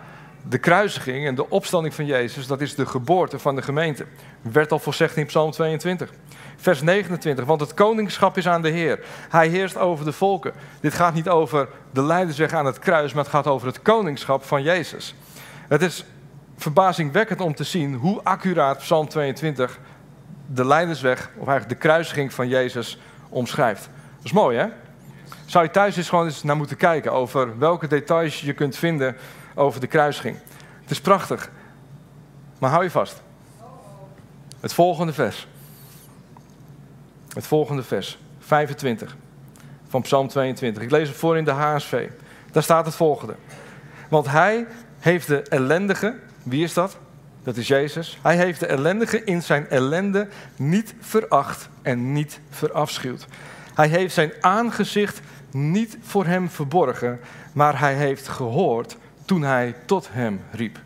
[0.49, 4.05] De kruisiging en de opstanding van Jezus, dat is de geboorte van de gemeente.
[4.41, 6.09] Werd al voorzegd in Psalm 22.
[6.55, 8.99] Vers 29, want het koningschap is aan de Heer.
[9.29, 10.53] Hij heerst over de volken.
[10.79, 14.43] Dit gaat niet over de leidersweg aan het kruis, maar het gaat over het koningschap
[14.43, 15.15] van Jezus.
[15.67, 16.05] Het is
[16.57, 19.79] verbazingwekkend om te zien hoe accuraat Psalm 22
[20.45, 23.89] de leidersweg, of eigenlijk de kruisiging van Jezus omschrijft.
[24.15, 24.67] Dat is mooi, hè?
[25.45, 29.15] Zou je thuis eens gewoon eens naar moeten kijken over welke details je kunt vinden
[29.55, 30.37] over de kruisiging.
[30.81, 31.49] Het is prachtig.
[32.59, 33.21] Maar hou je vast.
[34.59, 35.47] Het volgende vers.
[37.33, 39.15] Het volgende vers, 25
[39.87, 40.83] van Psalm 22.
[40.83, 42.09] Ik lees het voor in de HSV.
[42.51, 43.35] Daar staat het volgende.
[44.09, 44.65] Want hij
[44.99, 46.97] heeft de ellendige, wie is dat?
[47.43, 48.19] Dat is Jezus.
[48.21, 53.25] Hij heeft de ellendige in zijn ellende niet veracht en niet verafschuwd.
[53.73, 57.19] Hij heeft zijn aangezicht niet voor hem verborgen,
[57.53, 60.79] maar hij heeft gehoord toen hij tot hem riep.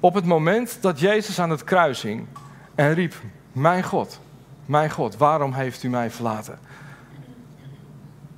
[0.00, 2.26] Op het moment dat Jezus aan het kruis hing
[2.74, 3.14] en riep:
[3.52, 4.20] Mijn God,
[4.66, 6.58] mijn God, waarom heeft u mij verlaten?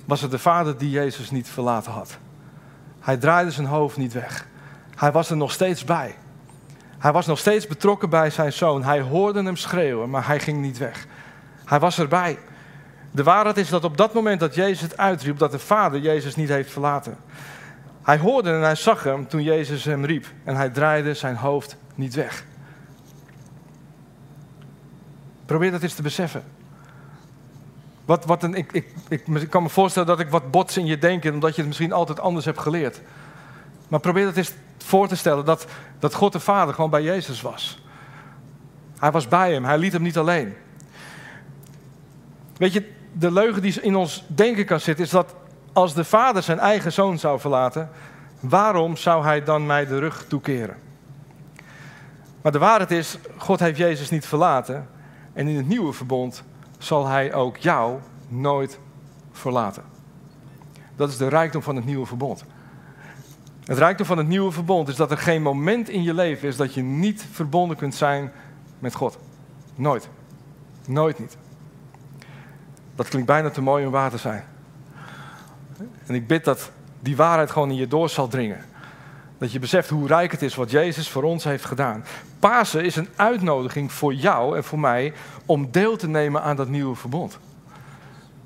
[0.05, 2.17] Was het de Vader die Jezus niet verlaten had?
[2.99, 4.47] Hij draaide zijn hoofd niet weg.
[4.95, 6.15] Hij was er nog steeds bij.
[6.99, 8.83] Hij was nog steeds betrokken bij zijn zoon.
[8.83, 11.05] Hij hoorde hem schreeuwen, maar hij ging niet weg.
[11.65, 12.39] Hij was erbij.
[13.11, 16.35] De waarheid is dat op dat moment dat Jezus het uitriep, dat de Vader Jezus
[16.35, 17.17] niet heeft verlaten.
[18.01, 21.77] Hij hoorde en hij zag hem toen Jezus hem riep en hij draaide zijn hoofd
[21.95, 22.45] niet weg.
[25.45, 26.43] Probeer dat eens te beseffen.
[28.05, 30.97] Wat, wat een, ik, ik, ik, kan me voorstellen dat ik wat bots in je
[30.97, 33.01] denken, omdat je het misschien altijd anders hebt geleerd.
[33.87, 35.65] Maar probeer dat eens voor te stellen dat,
[35.99, 37.81] dat God de Vader gewoon bij Jezus was.
[38.99, 40.53] Hij was bij hem, hij liet hem niet alleen.
[42.57, 45.35] Weet je, de leugen die in ons denken kan zitten, is dat
[45.73, 47.89] als de Vader zijn eigen zoon zou verlaten,
[48.39, 50.75] waarom zou hij dan mij de rug toekeren?
[52.41, 54.87] Maar de waarheid is, God heeft Jezus niet verlaten
[55.33, 56.43] en in het nieuwe verbond
[56.77, 58.79] zal hij ook jou nooit
[59.31, 59.83] verlaten.
[60.95, 62.45] Dat is de rijkdom van het nieuwe verbond.
[63.69, 66.57] Het rijkdom van het nieuwe verbond is dat er geen moment in je leven is
[66.57, 68.31] dat je niet verbonden kunt zijn
[68.79, 69.17] met God.
[69.75, 70.09] Nooit.
[70.87, 71.37] Nooit niet.
[72.95, 74.43] Dat klinkt bijna te mooi om waar te zijn.
[76.05, 78.65] En ik bid dat die waarheid gewoon in je door zal dringen.
[79.37, 82.05] Dat je beseft hoe rijk het is wat Jezus voor ons heeft gedaan.
[82.39, 85.13] Pasen is een uitnodiging voor jou en voor mij
[85.45, 87.39] om deel te nemen aan dat nieuwe verbond.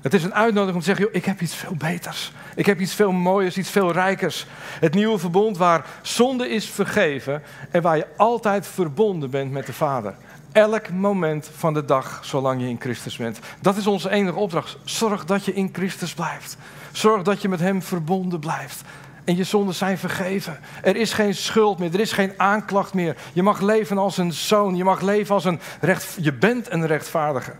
[0.04, 2.32] Het is een uitnodiging om te zeggen, ik heb iets veel beters.
[2.54, 4.46] Ik heb iets veel mooiers, iets veel rijkers.
[4.80, 9.72] Het nieuwe verbond waar zonde is vergeven en waar je altijd verbonden bent met de
[9.72, 10.14] Vader.
[10.52, 13.38] Elk moment van de dag, zolang je in Christus bent.
[13.60, 14.76] Dat is onze enige opdracht.
[14.84, 16.56] Zorg dat je in Christus blijft.
[16.92, 18.82] Zorg dat je met Hem verbonden blijft.
[19.24, 20.58] En je zonden zijn vergeven.
[20.82, 23.16] Er is geen schuld meer, er is geen aanklacht meer.
[23.32, 26.16] Je mag leven als een zoon, je mag leven als een recht.
[26.20, 27.52] Je bent een rechtvaardige.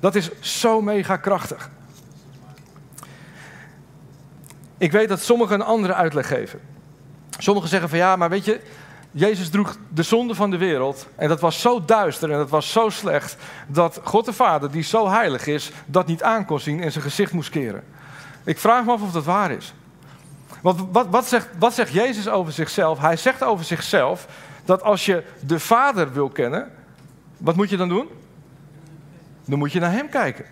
[0.00, 1.70] Dat is zo mega krachtig.
[4.80, 6.60] Ik weet dat sommigen een andere uitleg geven.
[7.38, 8.60] Sommigen zeggen van ja, maar weet je,
[9.10, 11.06] Jezus droeg de zonde van de wereld.
[11.16, 13.36] En dat was zo duister en dat was zo slecht.
[13.66, 17.04] Dat God de Vader, die zo heilig is, dat niet aan kon zien en zijn
[17.04, 17.84] gezicht moest keren.
[18.44, 19.74] Ik vraag me af of dat waar is.
[20.62, 22.98] Want wat, wat, zegt, wat zegt Jezus over zichzelf?
[22.98, 24.26] Hij zegt over zichzelf
[24.64, 26.72] dat als je de Vader wil kennen,
[27.36, 28.08] wat moet je dan doen?
[29.44, 30.44] Dan moet je naar Hem kijken.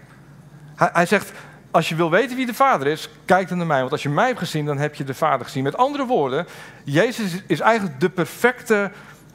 [0.75, 1.33] Hij, hij zegt,
[1.79, 3.81] als je wil weten wie de Vader is, kijk dan naar mij.
[3.81, 5.63] Want als je mij hebt gezien, dan heb je de Vader gezien.
[5.63, 6.47] Met andere woorden,
[6.85, 8.91] Jezus is eigenlijk de perfecte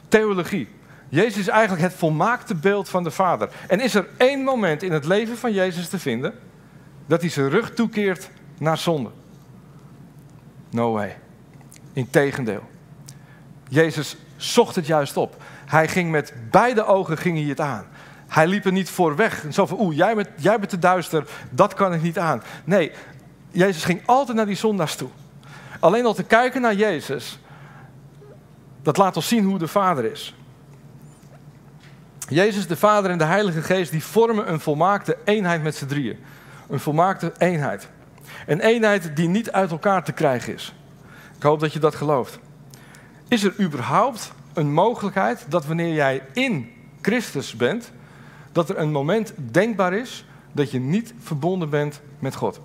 [0.08, 0.68] theologie.
[1.08, 3.48] Jezus is eigenlijk het volmaakte beeld van de Vader.
[3.68, 6.34] En is er één moment in het leven van Jezus te vinden
[7.06, 9.10] dat hij zijn rug toekeert naar zonde?
[10.70, 11.16] No way.
[11.92, 12.62] Integendeel.
[13.68, 15.42] Jezus zocht het juist op.
[15.66, 17.86] Hij ging met beide ogen ging hij het aan.
[18.34, 19.44] Hij liep er niet voor weg.
[19.50, 22.42] Zo van, oeh, jij bent, jij bent te duister, dat kan ik niet aan.
[22.64, 22.92] Nee,
[23.50, 25.08] Jezus ging altijd naar die zondags toe.
[25.80, 27.38] Alleen al te kijken naar Jezus,
[28.82, 30.34] dat laat ons zien hoe de Vader is.
[32.28, 36.18] Jezus, de Vader en de Heilige Geest, die vormen een volmaakte eenheid met z'n drieën.
[36.68, 37.88] Een volmaakte eenheid.
[38.46, 40.74] Een eenheid die niet uit elkaar te krijgen is.
[41.36, 42.38] Ik hoop dat je dat gelooft.
[43.28, 47.92] Is er überhaupt een mogelijkheid dat wanneer jij in Christus bent,
[48.54, 52.60] dat er een moment denkbaar is dat je niet verbonden bent met God?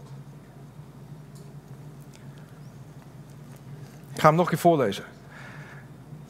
[4.13, 5.04] Ik ga hem nog een keer voorlezen.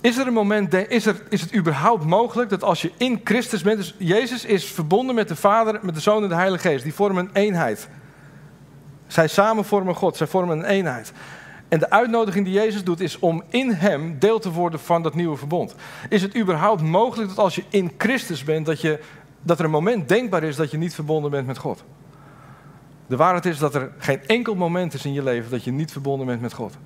[0.02, 3.62] Is er een moment, is, er, is het überhaupt mogelijk dat als je in Christus
[3.62, 6.84] bent, dus Jezus is verbonden met de Vader, met de Zoon en de Heilige Geest,
[6.84, 7.90] die vormen een eenheid.
[9.08, 11.12] Zij samen vormen God, zij vormen een eenheid.
[11.70, 15.16] En de uitnodiging die Jezus doet is om in Hem deel te worden van dat
[15.16, 15.76] nieuwe verbond.
[16.10, 19.00] Is het überhaupt mogelijk dat als je in Christus bent, dat, je,
[19.42, 21.84] dat er een moment denkbaar is dat je niet verbonden bent met God?
[23.08, 25.92] De waarheid is dat er geen enkel moment is in je leven dat je niet
[25.92, 26.78] verbonden bent met God.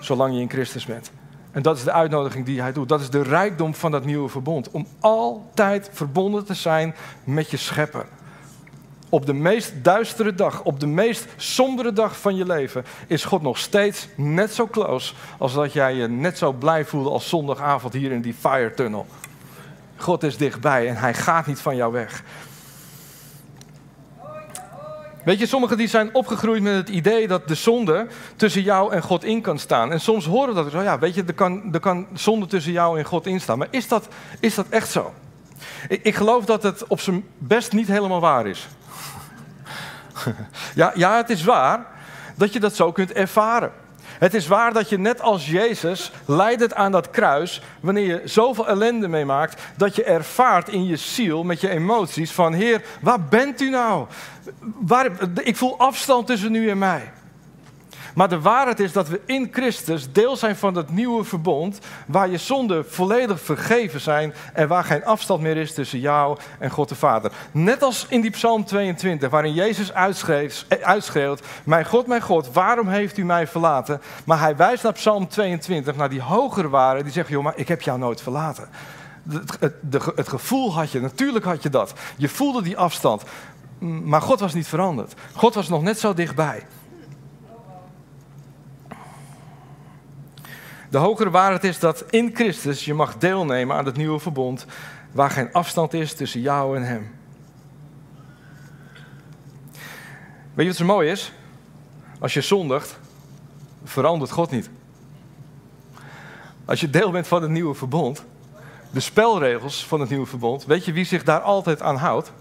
[0.00, 1.10] Zolang je in Christus bent.
[1.50, 2.88] En dat is de uitnodiging die hij doet.
[2.88, 4.70] Dat is de rijkdom van dat nieuwe verbond.
[4.70, 8.06] Om altijd verbonden te zijn met je schepper
[9.14, 13.42] op de meest duistere dag, op de meest sombere dag van je leven, is God
[13.42, 17.92] nog steeds net zo close als dat jij je net zo blij voelde als zondagavond
[17.92, 19.06] hier in die fire tunnel.
[19.96, 22.22] God is dichtbij en hij gaat niet van jou weg.
[25.24, 29.02] Weet je, sommigen die zijn opgegroeid met het idee dat de zonde tussen jou en
[29.02, 29.92] God in kan staan.
[29.92, 32.98] En soms horen dat, zo, ja, weet je, er kan, er kan zonde tussen jou
[32.98, 33.58] en God in staan.
[33.58, 34.08] Maar is dat,
[34.40, 35.12] is dat echt zo?
[35.88, 38.68] Ik, ik geloof dat het op zijn best niet helemaal waar is.
[40.74, 41.86] Ja, ja, het is waar
[42.36, 43.72] dat je dat zo kunt ervaren.
[44.18, 48.68] Het is waar dat je net als Jezus leidt aan dat kruis, wanneer je zoveel
[48.68, 53.60] ellende meemaakt, dat je ervaart in je ziel met je emoties van Heer, waar bent
[53.60, 54.06] u nou?
[54.80, 55.10] Waar,
[55.42, 57.12] ik voel afstand tussen u en mij.
[58.14, 62.28] Maar de waarheid is dat we in Christus deel zijn van het nieuwe verbond, waar
[62.28, 66.88] je zonden volledig vergeven zijn en waar geen afstand meer is tussen jou en God
[66.88, 67.32] de Vader.
[67.52, 69.92] Net als in die Psalm 22, waarin Jezus
[70.80, 74.00] uitschreeuwt, mijn God, mijn God, waarom heeft u mij verlaten?
[74.24, 77.68] Maar hij wijst naar Psalm 22, naar die hogere waarde, die zegt, joh, maar ik
[77.68, 78.68] heb jou nooit verlaten.
[79.90, 81.92] Het, het gevoel had je, natuurlijk had je dat.
[82.16, 83.22] Je voelde die afstand.
[83.78, 85.14] Maar God was niet veranderd.
[85.34, 86.62] God was nog net zo dichtbij.
[90.94, 94.66] De hogere waarheid is dat in Christus je mag deelnemen aan het nieuwe verbond,
[95.12, 97.14] waar geen afstand is tussen jou en Hem.
[100.52, 101.32] Weet je wat zo mooi is?
[102.18, 102.98] Als je zondigt,
[103.84, 104.70] verandert God niet.
[106.64, 108.24] Als je deel bent van het nieuwe verbond,
[108.90, 112.32] de spelregels van het nieuwe verbond, weet je wie zich daar altijd aan houdt?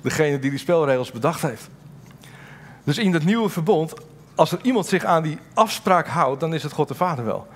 [0.00, 1.68] Degene die die spelregels bedacht heeft.
[2.84, 3.94] Dus in het nieuwe verbond
[4.36, 7.46] als er iemand zich aan die afspraak houdt, dan is het God de Vader wel.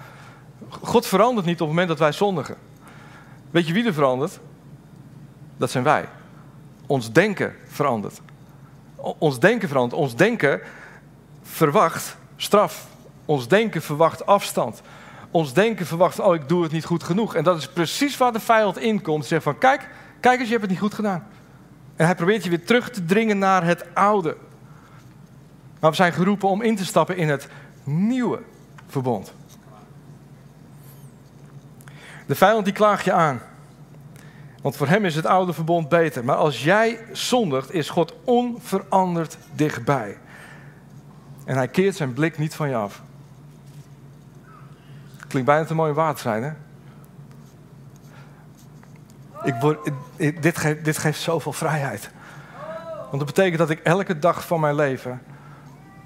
[0.68, 2.56] God verandert niet op het moment dat wij zondigen.
[3.50, 4.40] Weet je wie er verandert?
[5.56, 6.08] Dat zijn wij.
[6.86, 8.20] Ons denken verandert.
[8.96, 10.00] Ons denken verandert.
[10.00, 10.60] Ons denken
[11.42, 12.86] verwacht straf.
[13.24, 14.82] Ons denken verwacht afstand.
[15.30, 17.34] Ons denken verwacht, oh ik doe het niet goed genoeg.
[17.34, 19.26] En dat is precies waar de vijand in komt.
[19.26, 19.88] Zegt van, kijk,
[20.20, 21.26] kijk eens, je hebt het niet goed gedaan.
[21.96, 24.36] En hij probeert je weer terug te dringen naar het oude.
[25.80, 27.48] Maar we zijn geroepen om in te stappen in het
[27.84, 28.42] nieuwe
[28.86, 29.32] verbond.
[32.26, 33.40] De vijand die klaagt je aan.
[34.62, 36.24] Want voor hem is het oude verbond beter.
[36.24, 40.18] Maar als jij zondigt, is God onveranderd dichtbij.
[41.44, 43.02] En hij keert zijn blik niet van je af.
[45.28, 46.50] Klinkt bijna te mooi waard zijn, hè?
[49.42, 49.90] Ik word,
[50.40, 52.10] dit, geeft, dit geeft zoveel vrijheid.
[52.98, 55.22] Want dat betekent dat ik elke dag van mijn leven,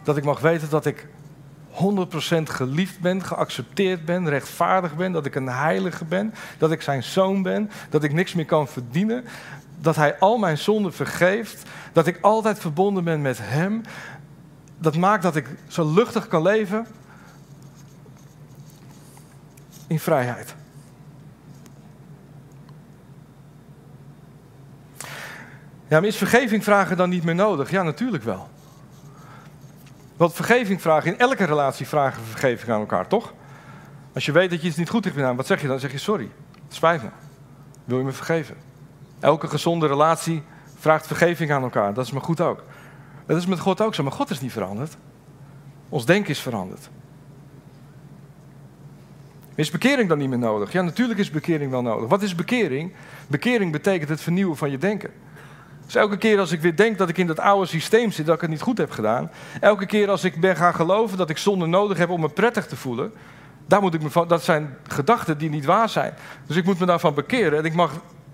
[0.05, 1.07] dat ik mag weten dat ik
[1.75, 1.77] 100%
[2.43, 7.43] geliefd ben, geaccepteerd ben, rechtvaardig ben, dat ik een heilige ben, dat ik zijn zoon
[7.43, 9.25] ben, dat ik niks meer kan verdienen,
[9.81, 11.63] dat hij al mijn zonden vergeeft,
[11.93, 13.83] dat ik altijd verbonden ben met hem.
[14.79, 16.87] Dat maakt dat ik zo luchtig kan leven
[19.87, 20.55] in vrijheid.
[25.89, 27.71] Ja, maar is vergeving vragen dan niet meer nodig?
[27.71, 28.49] Ja, natuurlijk wel.
[30.17, 33.35] Want vergeving vragen, in elke relatie vragen we vergeving aan elkaar, toch?
[34.15, 35.81] Als je weet dat je iets niet goed hebt gedaan, wat zeg je dan?
[35.81, 36.31] Zeg je sorry,
[36.69, 37.09] spijt me.
[37.85, 38.57] Wil je me vergeven?
[39.21, 40.43] Elke gezonde relatie
[40.79, 41.95] vraagt vergeving aan elkaar.
[41.95, 42.65] Dat is maar goed ook.
[43.27, 44.97] Dat is met God ook zo, maar God is niet veranderd.
[45.89, 46.91] Ons denken is veranderd.
[49.55, 50.73] Is bekering dan niet meer nodig?
[50.73, 52.09] Ja, natuurlijk is bekering wel nodig.
[52.09, 52.93] Wat is bekering?
[53.27, 55.11] Bekering betekent het vernieuwen van je denken.
[55.85, 58.35] Dus elke keer als ik weer denk dat ik in dat oude systeem zit, dat
[58.35, 59.31] ik het niet goed heb gedaan.
[59.61, 62.67] Elke keer als ik ben gaan geloven dat ik zonde nodig heb om me prettig
[62.67, 63.13] te voelen.
[63.67, 66.15] Daar moet ik me van, dat zijn gedachten die niet waar zijn.
[66.47, 67.93] Dus ik moet me daarvan bekeren en ik mag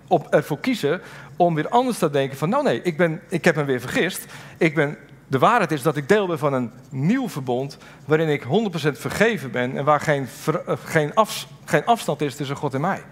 [0.08, 1.00] op, ervoor kiezen
[1.36, 4.26] om weer anders te denken van nou nee, ik, ben, ik heb me weer vergist.
[4.58, 8.42] Ik ben, de waarheid is dat ik deel ben van een nieuw verbond waarin ik
[8.42, 8.46] 100%
[8.92, 13.02] vergeven ben en waar geen, eh, geen, af, geen afstand is tussen God en mij.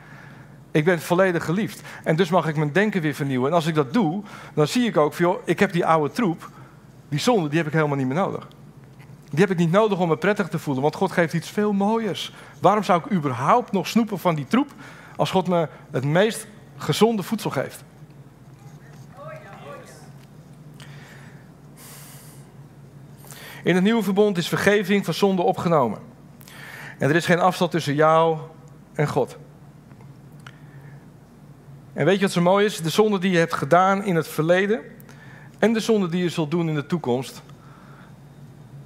[0.70, 1.82] Ik ben volledig geliefd.
[2.04, 3.48] En dus mag ik mijn denken weer vernieuwen.
[3.48, 4.22] En als ik dat doe,
[4.54, 6.50] dan zie ik ook, joh, ik heb die oude troep,
[7.08, 8.48] die zonde, die heb ik helemaal niet meer nodig.
[9.30, 11.72] Die heb ik niet nodig om me prettig te voelen, want God geeft iets veel
[11.72, 12.34] mooiers.
[12.60, 14.70] Waarom zou ik überhaupt nog snoepen van die troep
[15.16, 17.84] als God me het meest gezonde voedsel geeft?
[23.62, 25.98] In het nieuwe verbond is vergeving van zonde opgenomen.
[26.98, 28.38] En er is geen afstand tussen jou
[28.94, 29.36] en God.
[31.98, 32.76] En weet je wat zo mooi is?
[32.76, 34.80] De zonde die je hebt gedaan in het verleden
[35.58, 37.42] en de zonde die je zult doen in de toekomst,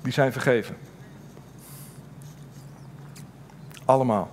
[0.03, 0.77] die zijn vergeven.
[3.85, 4.31] Allemaal.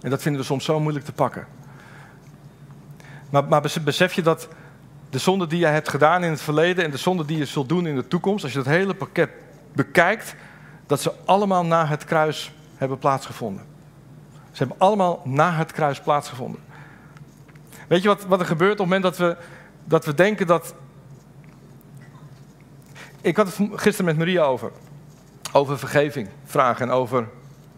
[0.00, 1.46] En dat vinden we soms zo moeilijk te pakken.
[3.30, 4.48] Maar, maar besef je dat
[5.10, 7.68] de zonde die je hebt gedaan in het verleden en de zonde die je zult
[7.68, 9.30] doen in de toekomst, als je dat hele pakket
[9.72, 10.34] bekijkt,
[10.86, 13.64] dat ze allemaal na het kruis hebben plaatsgevonden.
[14.32, 16.70] Ze hebben allemaal na het kruis plaatsgevonden.
[17.92, 19.36] Weet je wat, wat er gebeurt op het moment dat we,
[19.84, 20.74] dat we denken dat.
[23.20, 24.70] Ik had het gisteren met Maria over.
[25.52, 27.28] Over vergeving vragen en over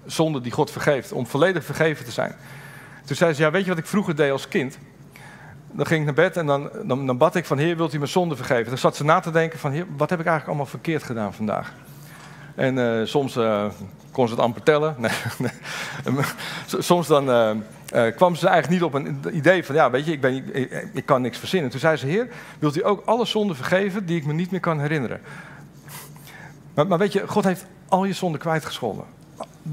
[0.07, 1.13] zonde die God vergeeft.
[1.13, 2.35] Om volledig vergeven te zijn.
[3.05, 4.79] Toen zei ze: Ja, weet je wat ik vroeger deed als kind?
[5.73, 7.99] Dan ging ik naar bed en dan, dan, dan bad ik van Heer, wilt u
[7.99, 8.69] mijn zonde vergeven?
[8.69, 11.35] Dan zat ze na te denken van Heer, wat heb ik eigenlijk allemaal verkeerd gedaan
[11.35, 11.73] vandaag?
[12.55, 13.65] En uh, soms uh,
[14.11, 14.97] kon ze het amper tellen.
[15.39, 16.25] Nee,
[16.79, 17.51] soms dan uh,
[18.17, 21.07] kwam ze eigenlijk niet op een idee van, ja, weet je, ik, ben, ik, ik,
[21.07, 21.71] kan niks verzinnen.
[21.71, 22.29] Toen zei ze, Heer,
[22.59, 25.21] wilt u ook alle zonden vergeven die ik me niet meer kan herinneren?
[26.75, 29.05] Maar, maar weet je, God heeft al je zonden kwijtgescholden.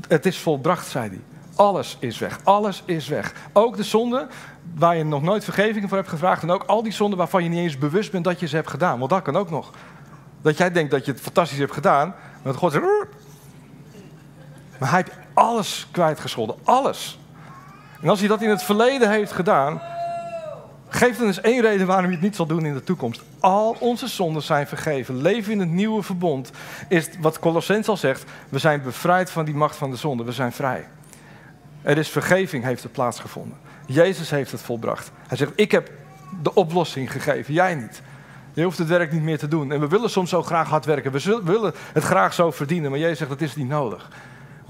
[0.07, 1.19] Het is volbracht, zei hij.
[1.55, 2.39] Alles is weg.
[2.43, 3.34] Alles is weg.
[3.53, 4.29] Ook de zonden
[4.75, 6.43] waar je nog nooit vergeving voor hebt gevraagd.
[6.43, 8.69] En ook al die zonden waarvan je niet eens bewust bent dat je ze hebt
[8.69, 8.99] gedaan.
[8.99, 9.71] Want dat kan ook nog.
[10.41, 12.15] Dat jij denkt dat je het fantastisch hebt gedaan.
[12.43, 12.86] Maar God zegt.
[14.80, 16.55] Maar hij heeft alles kwijtgescholden.
[16.63, 17.19] Alles.
[18.02, 19.82] En als hij dat in het verleden heeft gedaan.
[20.88, 23.22] Geef dan eens één reden waarom hij het niet zal doen in de toekomst.
[23.39, 25.22] Al onze zonden zijn vergeven.
[25.22, 26.52] Leven in het nieuwe verbond
[26.88, 28.24] is wat Colossens al zegt.
[28.49, 30.24] We zijn bevrijd van die macht van de zonde.
[30.24, 30.88] We zijn vrij.
[31.82, 33.58] Er is vergeving, heeft er plaatsgevonden.
[33.86, 35.12] Jezus heeft het volbracht.
[35.28, 35.91] Hij zegt, ik heb
[36.41, 38.02] de oplossing gegeven, jij niet.
[38.54, 39.72] Je hoeft het werk niet meer te doen.
[39.72, 41.12] En we willen soms zo graag hard werken.
[41.12, 42.89] We willen het graag zo verdienen.
[42.89, 44.10] Maar Jezus zegt, dat is niet nodig.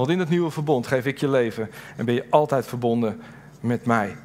[0.01, 1.71] Want in het nieuwe verbond geef ik je leven.
[1.95, 3.21] En ben je altijd verbonden
[3.59, 4.15] met mij.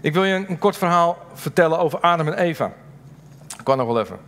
[0.00, 2.72] Ik wil je een kort verhaal vertellen over Adam en Eva.
[3.62, 4.18] Kan nog wel even.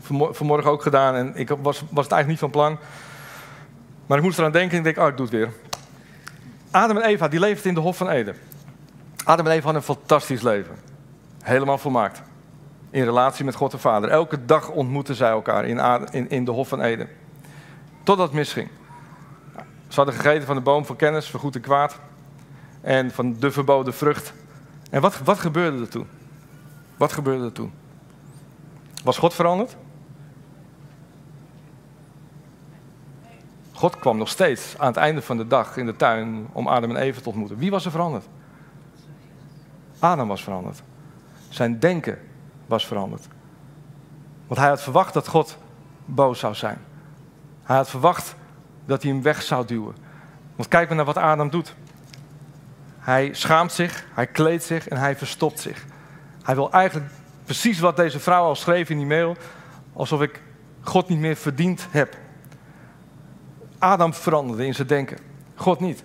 [0.00, 2.78] Vanmor- vanmorgen ook gedaan en ik was, was het eigenlijk niet van plan.
[4.06, 5.52] Maar ik moest eraan denken en ik denk, oh, ik doe het weer.
[6.70, 8.36] Adam en Eva, die leefden in de Hof van Eden.
[9.24, 10.76] Adam en Eva hadden een fantastisch leven.
[11.42, 12.22] Helemaal volmaakt.
[12.92, 14.10] In relatie met God de Vader.
[14.10, 15.78] Elke dag ontmoetten zij elkaar in,
[16.10, 17.08] in, in de Hof van Eden.
[18.02, 18.68] Totdat het misging.
[19.88, 21.98] Ze hadden gegeten van de boom van kennis, van goed en kwaad.
[22.80, 24.32] En van de verboden vrucht.
[24.90, 26.06] En wat, wat gebeurde er toen?
[26.96, 27.72] Wat gebeurde er toen?
[29.04, 29.76] Was God veranderd?
[33.72, 36.90] God kwam nog steeds aan het einde van de dag in de tuin om Adam
[36.90, 37.56] en Eva te ontmoeten.
[37.56, 38.24] Wie was er veranderd?
[39.98, 40.82] Adam was veranderd.
[41.48, 42.18] Zijn denken
[42.72, 43.28] was veranderd.
[44.46, 45.58] Want hij had verwacht dat God
[46.04, 46.78] boos zou zijn.
[47.62, 48.34] Hij had verwacht
[48.84, 49.96] dat hij hem weg zou duwen.
[50.56, 51.74] Want kijk maar naar wat Adam doet.
[52.98, 55.84] Hij schaamt zich, hij kleedt zich en hij verstopt zich.
[56.42, 57.12] Hij wil eigenlijk
[57.44, 59.36] precies wat deze vrouw al schreef in die mail,
[59.92, 60.42] alsof ik
[60.80, 62.16] God niet meer verdiend heb.
[63.78, 65.18] Adam veranderde in zijn denken,
[65.54, 66.04] God niet.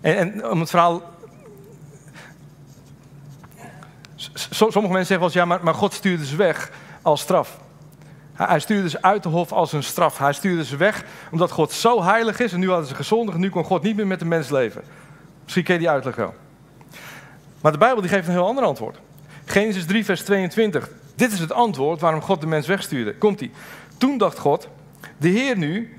[0.00, 1.16] En, en om het verhaal.
[4.50, 6.70] Sommige mensen zeggen wel eens, ja, maar, maar God stuurde ze weg
[7.02, 7.58] als straf.
[8.32, 10.18] Hij, stuurde ze uit de hof als een straf.
[10.18, 13.50] Hij stuurde ze weg omdat God zo heilig is en nu hadden ze gezondigd nu
[13.50, 14.82] kon God niet meer met de mens leven.
[15.42, 16.34] Misschien ken je die uitleg wel.
[17.60, 18.98] Maar de Bijbel die geeft een heel ander antwoord.
[19.44, 20.88] Genesis 3, vers 22.
[21.14, 23.14] Dit is het antwoord waarom God de mens wegstuurde.
[23.14, 23.50] Komt ie.
[23.98, 24.68] Toen dacht God,
[25.16, 25.96] de Heer nu.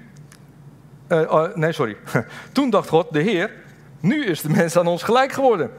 [1.08, 1.98] eh, oh, nee, sorry.
[2.52, 3.52] Toen dacht God, de Heer,
[4.00, 5.72] nu is de mens aan ons gelijk geworden.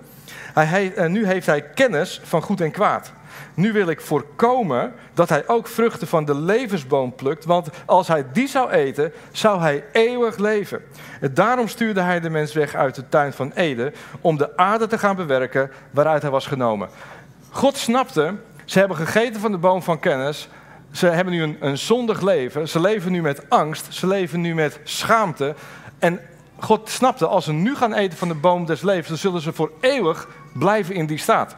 [0.55, 3.13] Hij, hij, eh, nu heeft hij kennis van goed en kwaad.
[3.55, 8.25] Nu wil ik voorkomen dat hij ook vruchten van de levensboom plukt, want als hij
[8.33, 10.83] die zou eten, zou hij eeuwig leven.
[11.21, 14.87] En Daarom stuurde hij de mens weg uit de tuin van Eden om de aarde
[14.87, 16.89] te gaan bewerken waaruit hij was genomen.
[17.51, 20.49] God snapte, ze hebben gegeten van de boom van kennis,
[20.91, 24.55] ze hebben nu een, een zondig leven, ze leven nu met angst, ze leven nu
[24.55, 25.55] met schaamte.
[25.99, 26.21] En
[26.61, 29.53] God snapte, als ze nu gaan eten van de boom des levens, dan zullen ze
[29.53, 31.57] voor eeuwig blijven in die staat.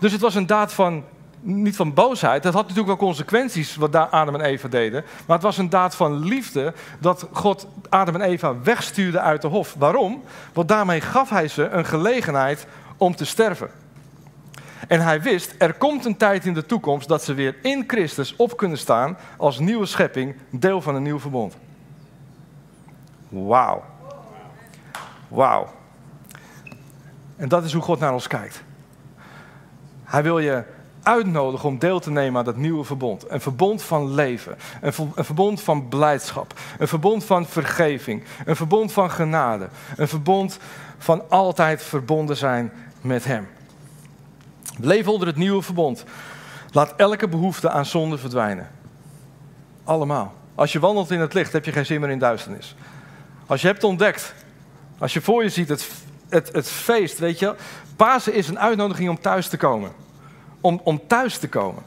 [0.00, 1.04] Dus het was een daad van,
[1.40, 2.42] niet van boosheid.
[2.42, 5.04] Dat had natuurlijk wel consequenties wat Adam en Eva deden.
[5.26, 9.48] Maar het was een daad van liefde dat God Adam en Eva wegstuurde uit de
[9.48, 9.74] hof.
[9.78, 10.22] Waarom?
[10.52, 12.66] Want daarmee gaf hij ze een gelegenheid
[12.96, 13.70] om te sterven.
[14.88, 18.34] En hij wist, er komt een tijd in de toekomst dat ze weer in Christus
[18.36, 21.56] op kunnen staan als nieuwe schepping, deel van een nieuw verbond.
[23.28, 23.84] Wauw.
[25.28, 25.68] Wauw.
[27.36, 28.62] En dat is hoe God naar ons kijkt.
[30.04, 30.64] Hij wil je
[31.02, 33.30] uitnodigen om deel te nemen aan dat nieuwe verbond.
[33.30, 34.56] Een verbond van leven.
[34.80, 36.54] Een, een verbond van blijdschap.
[36.78, 38.24] Een verbond van vergeving.
[38.44, 39.68] Een verbond van genade.
[39.96, 40.58] Een verbond
[40.98, 43.48] van altijd verbonden zijn met Hem.
[44.78, 46.04] Leven onder het nieuwe verbond.
[46.70, 48.68] Laat elke behoefte aan zonde verdwijnen.
[49.84, 50.34] Allemaal.
[50.54, 52.74] Als je wandelt in het licht, heb je geen zin meer in duisternis.
[53.48, 54.34] Als je hebt ontdekt,
[54.98, 55.88] als je voor je ziet het,
[56.28, 57.54] het, het feest, weet je,
[57.96, 59.92] Pasen is een uitnodiging om thuis te komen.
[60.60, 61.82] Om, om thuis te komen.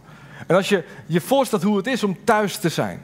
[0.47, 3.03] En als je je voorstelt hoe het is om thuis te zijn.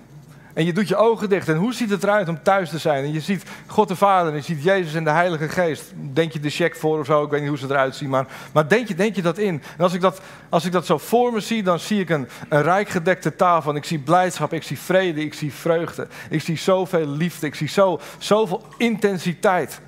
[0.57, 1.49] En je doet je ogen dicht.
[1.49, 3.03] En hoe ziet het eruit om thuis te zijn?
[3.03, 4.31] En je ziet God de Vader.
[4.31, 5.93] En je ziet Jezus en de Heilige Geest.
[5.95, 7.23] Denk je de check voor of zo?
[7.23, 8.09] Ik weet niet hoe ze eruit zien.
[8.09, 9.61] Maar, maar denk, je, denk je dat in?
[9.77, 12.27] En als ik dat, als ik dat zo voor me zie, dan zie ik een,
[12.49, 13.71] een rijk gedekte tafel.
[13.71, 16.07] En ik zie blijdschap, ik zie vrede, ik zie vreugde.
[16.29, 19.81] Ik zie zoveel liefde, ik zie zo, zoveel intensiteit.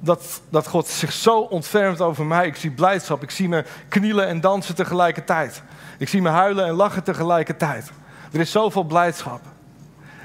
[0.00, 2.46] Dat, dat God zich zo ontfermt over mij.
[2.46, 5.62] Ik zie blijdschap, ik zie me knielen en dansen tegelijkertijd.
[5.98, 7.92] Ik zie me huilen en lachen tegelijkertijd.
[8.32, 9.40] Er is zoveel blijdschap.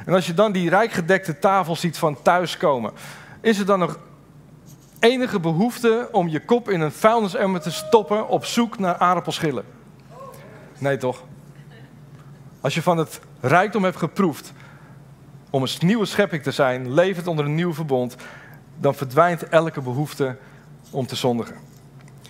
[0.05, 2.91] En als je dan die rijkgedekte tafel ziet van thuiskomen,
[3.41, 3.99] is er dan nog
[4.99, 9.65] enige behoefte om je kop in een vuilnisemmer te stoppen op zoek naar aardappelschillen?
[10.77, 11.23] Nee, toch?
[12.61, 14.53] Als je van het rijkdom hebt geproefd
[15.49, 18.15] om een nieuwe schepping te zijn, levend onder een nieuw verbond,
[18.77, 20.37] dan verdwijnt elke behoefte
[20.91, 21.66] om te zondigen.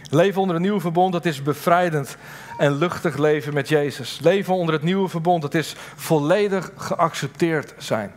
[0.10, 2.18] Leven onder een nieuw verbond, dat is bevrijdend
[2.58, 4.20] en luchtig leven met Jezus.
[4.20, 8.12] Leven onder het nieuwe verbond, dat is volledig geaccepteerd zijn.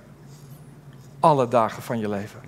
[1.21, 2.41] Alle dagen van je leven.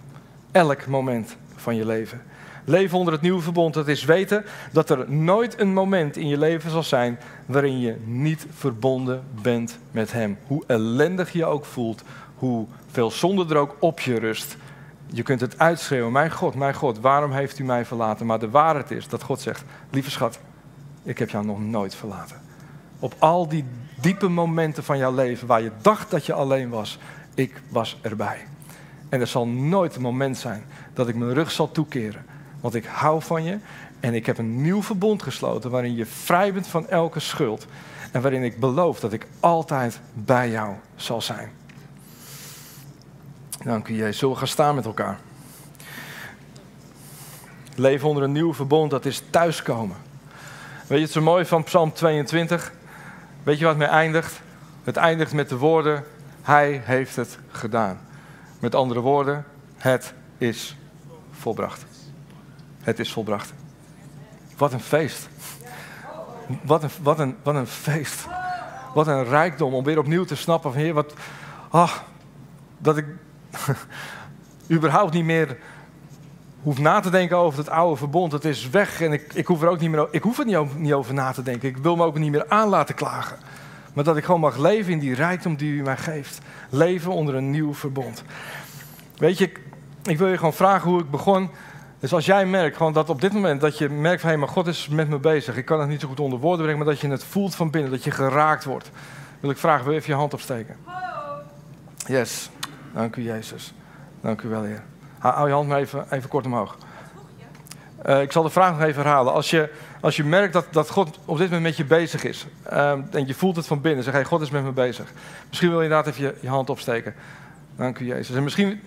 [0.52, 2.22] Elk moment van je leven.
[2.64, 6.38] Leven onder het nieuwe verbond, dat is weten dat er nooit een moment in je
[6.38, 10.38] leven zal zijn waarin je niet verbonden bent met Hem.
[10.46, 12.02] Hoe ellendig je ook voelt,
[12.36, 14.56] hoe veel zonde er ook op je rust.
[15.14, 18.26] Je kunt het uitschreeuwen, mijn God, mijn God, waarom heeft u mij verlaten?
[18.26, 20.38] Maar de waarheid is dat God zegt, lieve schat,
[21.02, 22.40] ik heb jou nog nooit verlaten.
[22.98, 23.64] Op al die
[24.00, 26.98] diepe momenten van jouw leven waar je dacht dat je alleen was,
[27.34, 28.46] ik was erbij.
[29.08, 32.24] En er zal nooit een moment zijn dat ik mijn rug zal toekeren,
[32.60, 33.58] want ik hou van je
[34.00, 37.66] en ik heb een nieuw verbond gesloten waarin je vrij bent van elke schuld
[38.12, 41.50] en waarin ik beloof dat ik altijd bij jou zal zijn.
[43.64, 44.18] Dank u, Jezus.
[44.18, 45.18] Zullen we gaan staan met elkaar?
[47.74, 49.96] Leven onder een nieuw verbond, dat is thuiskomen.
[50.86, 52.72] Weet je het zo mooi van Psalm 22?
[53.42, 54.40] Weet je wat mee eindigt?
[54.84, 56.04] Het eindigt met de woorden:
[56.42, 58.00] Hij heeft het gedaan.
[58.58, 59.44] Met andere woorden,
[59.76, 60.76] het is
[61.30, 61.84] volbracht.
[62.80, 63.52] Het is volbracht.
[64.56, 65.28] Wat een feest.
[66.62, 68.26] Wat een, wat een, wat een feest.
[68.94, 71.14] Wat een rijkdom om weer opnieuw te snappen van Heer, wat.
[71.70, 71.92] Ah,
[72.78, 73.06] dat ik
[74.76, 75.56] überhaupt niet meer
[76.62, 78.32] hoef na te denken over het oude verbond.
[78.32, 80.56] Het is weg en ik, ik hoef er ook niet meer ik hoef er niet
[80.56, 81.68] over, niet over na te denken.
[81.68, 83.38] Ik wil me ook niet meer aan laten klagen.
[83.92, 86.38] Maar dat ik gewoon mag leven in die rijkdom die u mij geeft.
[86.70, 88.22] Leven onder een nieuw verbond.
[89.16, 89.60] Weet je, ik,
[90.02, 91.50] ik wil je gewoon vragen hoe ik begon.
[92.00, 94.48] Dus als jij merkt gewoon dat op dit moment dat je merkt van hé, maar
[94.48, 95.56] God is met me bezig.
[95.56, 97.70] Ik kan het niet zo goed onder woorden brengen, maar dat je het voelt van
[97.70, 98.90] binnen, dat je geraakt wordt.
[99.40, 100.76] Wil ik vragen, wil je even je hand opsteken?
[102.06, 102.50] Yes,
[102.92, 103.74] dank u Jezus.
[104.20, 104.82] Dank u wel Heer.
[105.18, 106.76] Hou je hand maar even, even kort omhoog.
[108.06, 109.32] Uh, ik zal de vraag nog even herhalen.
[109.32, 109.70] Als je,
[110.00, 112.46] als je merkt dat, dat God op dit moment met je bezig is.
[112.72, 114.04] Uh, en je voelt het van binnen.
[114.04, 115.12] Zeg, hey, God is met me bezig.
[115.48, 117.14] Misschien wil je inderdaad even je, je hand opsteken.
[117.76, 118.36] Dank u Jezus.
[118.36, 118.80] En misschien,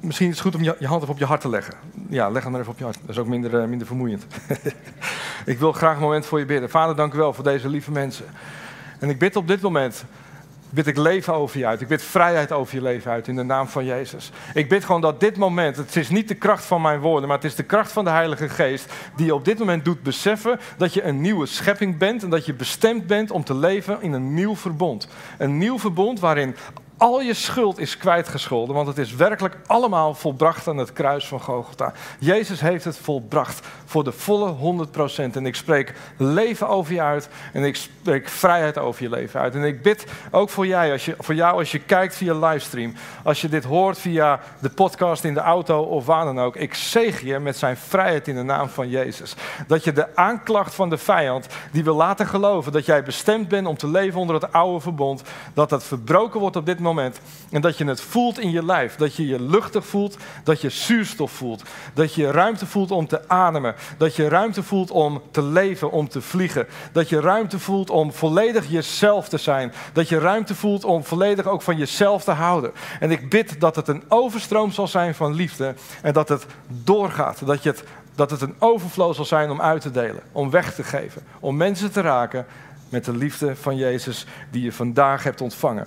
[0.00, 1.74] misschien is het goed om je, je, hand even op je hart te leggen.
[2.08, 2.98] Ja, leg hem maar even op je hart.
[3.00, 4.26] Dat is ook minder, uh, minder vermoeiend.
[5.44, 6.70] ik wil graag een moment voor je bidden.
[6.70, 8.26] Vader, dank u wel voor deze lieve mensen.
[8.98, 10.04] En ik bid op dit moment
[10.72, 11.80] bid ik leven over je uit.
[11.80, 14.30] Ik bid vrijheid over je leven uit in de naam van Jezus.
[14.54, 17.36] Ik bid gewoon dat dit moment, het is niet de kracht van mijn woorden, maar
[17.36, 20.60] het is de kracht van de Heilige Geest die je op dit moment doet beseffen
[20.76, 24.12] dat je een nieuwe schepping bent en dat je bestemd bent om te leven in
[24.12, 25.08] een nieuw verbond.
[25.38, 26.56] Een nieuw verbond waarin
[27.02, 31.40] al je schuld is kwijtgescholden, want het is werkelijk allemaal volbracht aan het kruis van
[31.40, 31.92] Golgotha.
[32.18, 35.36] Jezus heeft het volbracht voor de volle 100%.
[35.36, 39.54] En ik spreek leven over je uit en ik spreek vrijheid over je leven uit.
[39.54, 42.94] En ik bid ook voor, jij, als je, voor jou als je kijkt via livestream,
[43.22, 46.56] als je dit hoort via de podcast in de auto of waar dan ook.
[46.56, 49.34] Ik zegen je met zijn vrijheid in de naam van Jezus.
[49.66, 53.66] Dat je de aanklacht van de vijand, die wil laten geloven dat jij bestemd bent
[53.66, 55.22] om te leven onder het oude verbond,
[55.54, 57.20] dat dat verbroken wordt op dit moment
[57.52, 58.96] en dat je het voelt in je lijf.
[58.96, 61.62] Dat je je luchtig voelt, dat je zuurstof voelt.
[61.94, 63.74] Dat je ruimte voelt om te ademen.
[63.96, 66.66] Dat je ruimte voelt om te leven, om te vliegen.
[66.92, 69.72] Dat je ruimte voelt om volledig jezelf te zijn.
[69.92, 72.72] Dat je ruimte voelt om volledig ook van jezelf te houden.
[73.00, 75.74] En ik bid dat het een overstroom zal zijn van liefde.
[76.02, 77.46] En dat het doorgaat.
[77.46, 77.84] Dat, je het,
[78.14, 80.22] dat het een overflow zal zijn om uit te delen.
[80.32, 81.22] Om weg te geven.
[81.40, 82.46] Om mensen te raken
[82.92, 85.86] met de liefde van Jezus die je vandaag hebt ontvangen.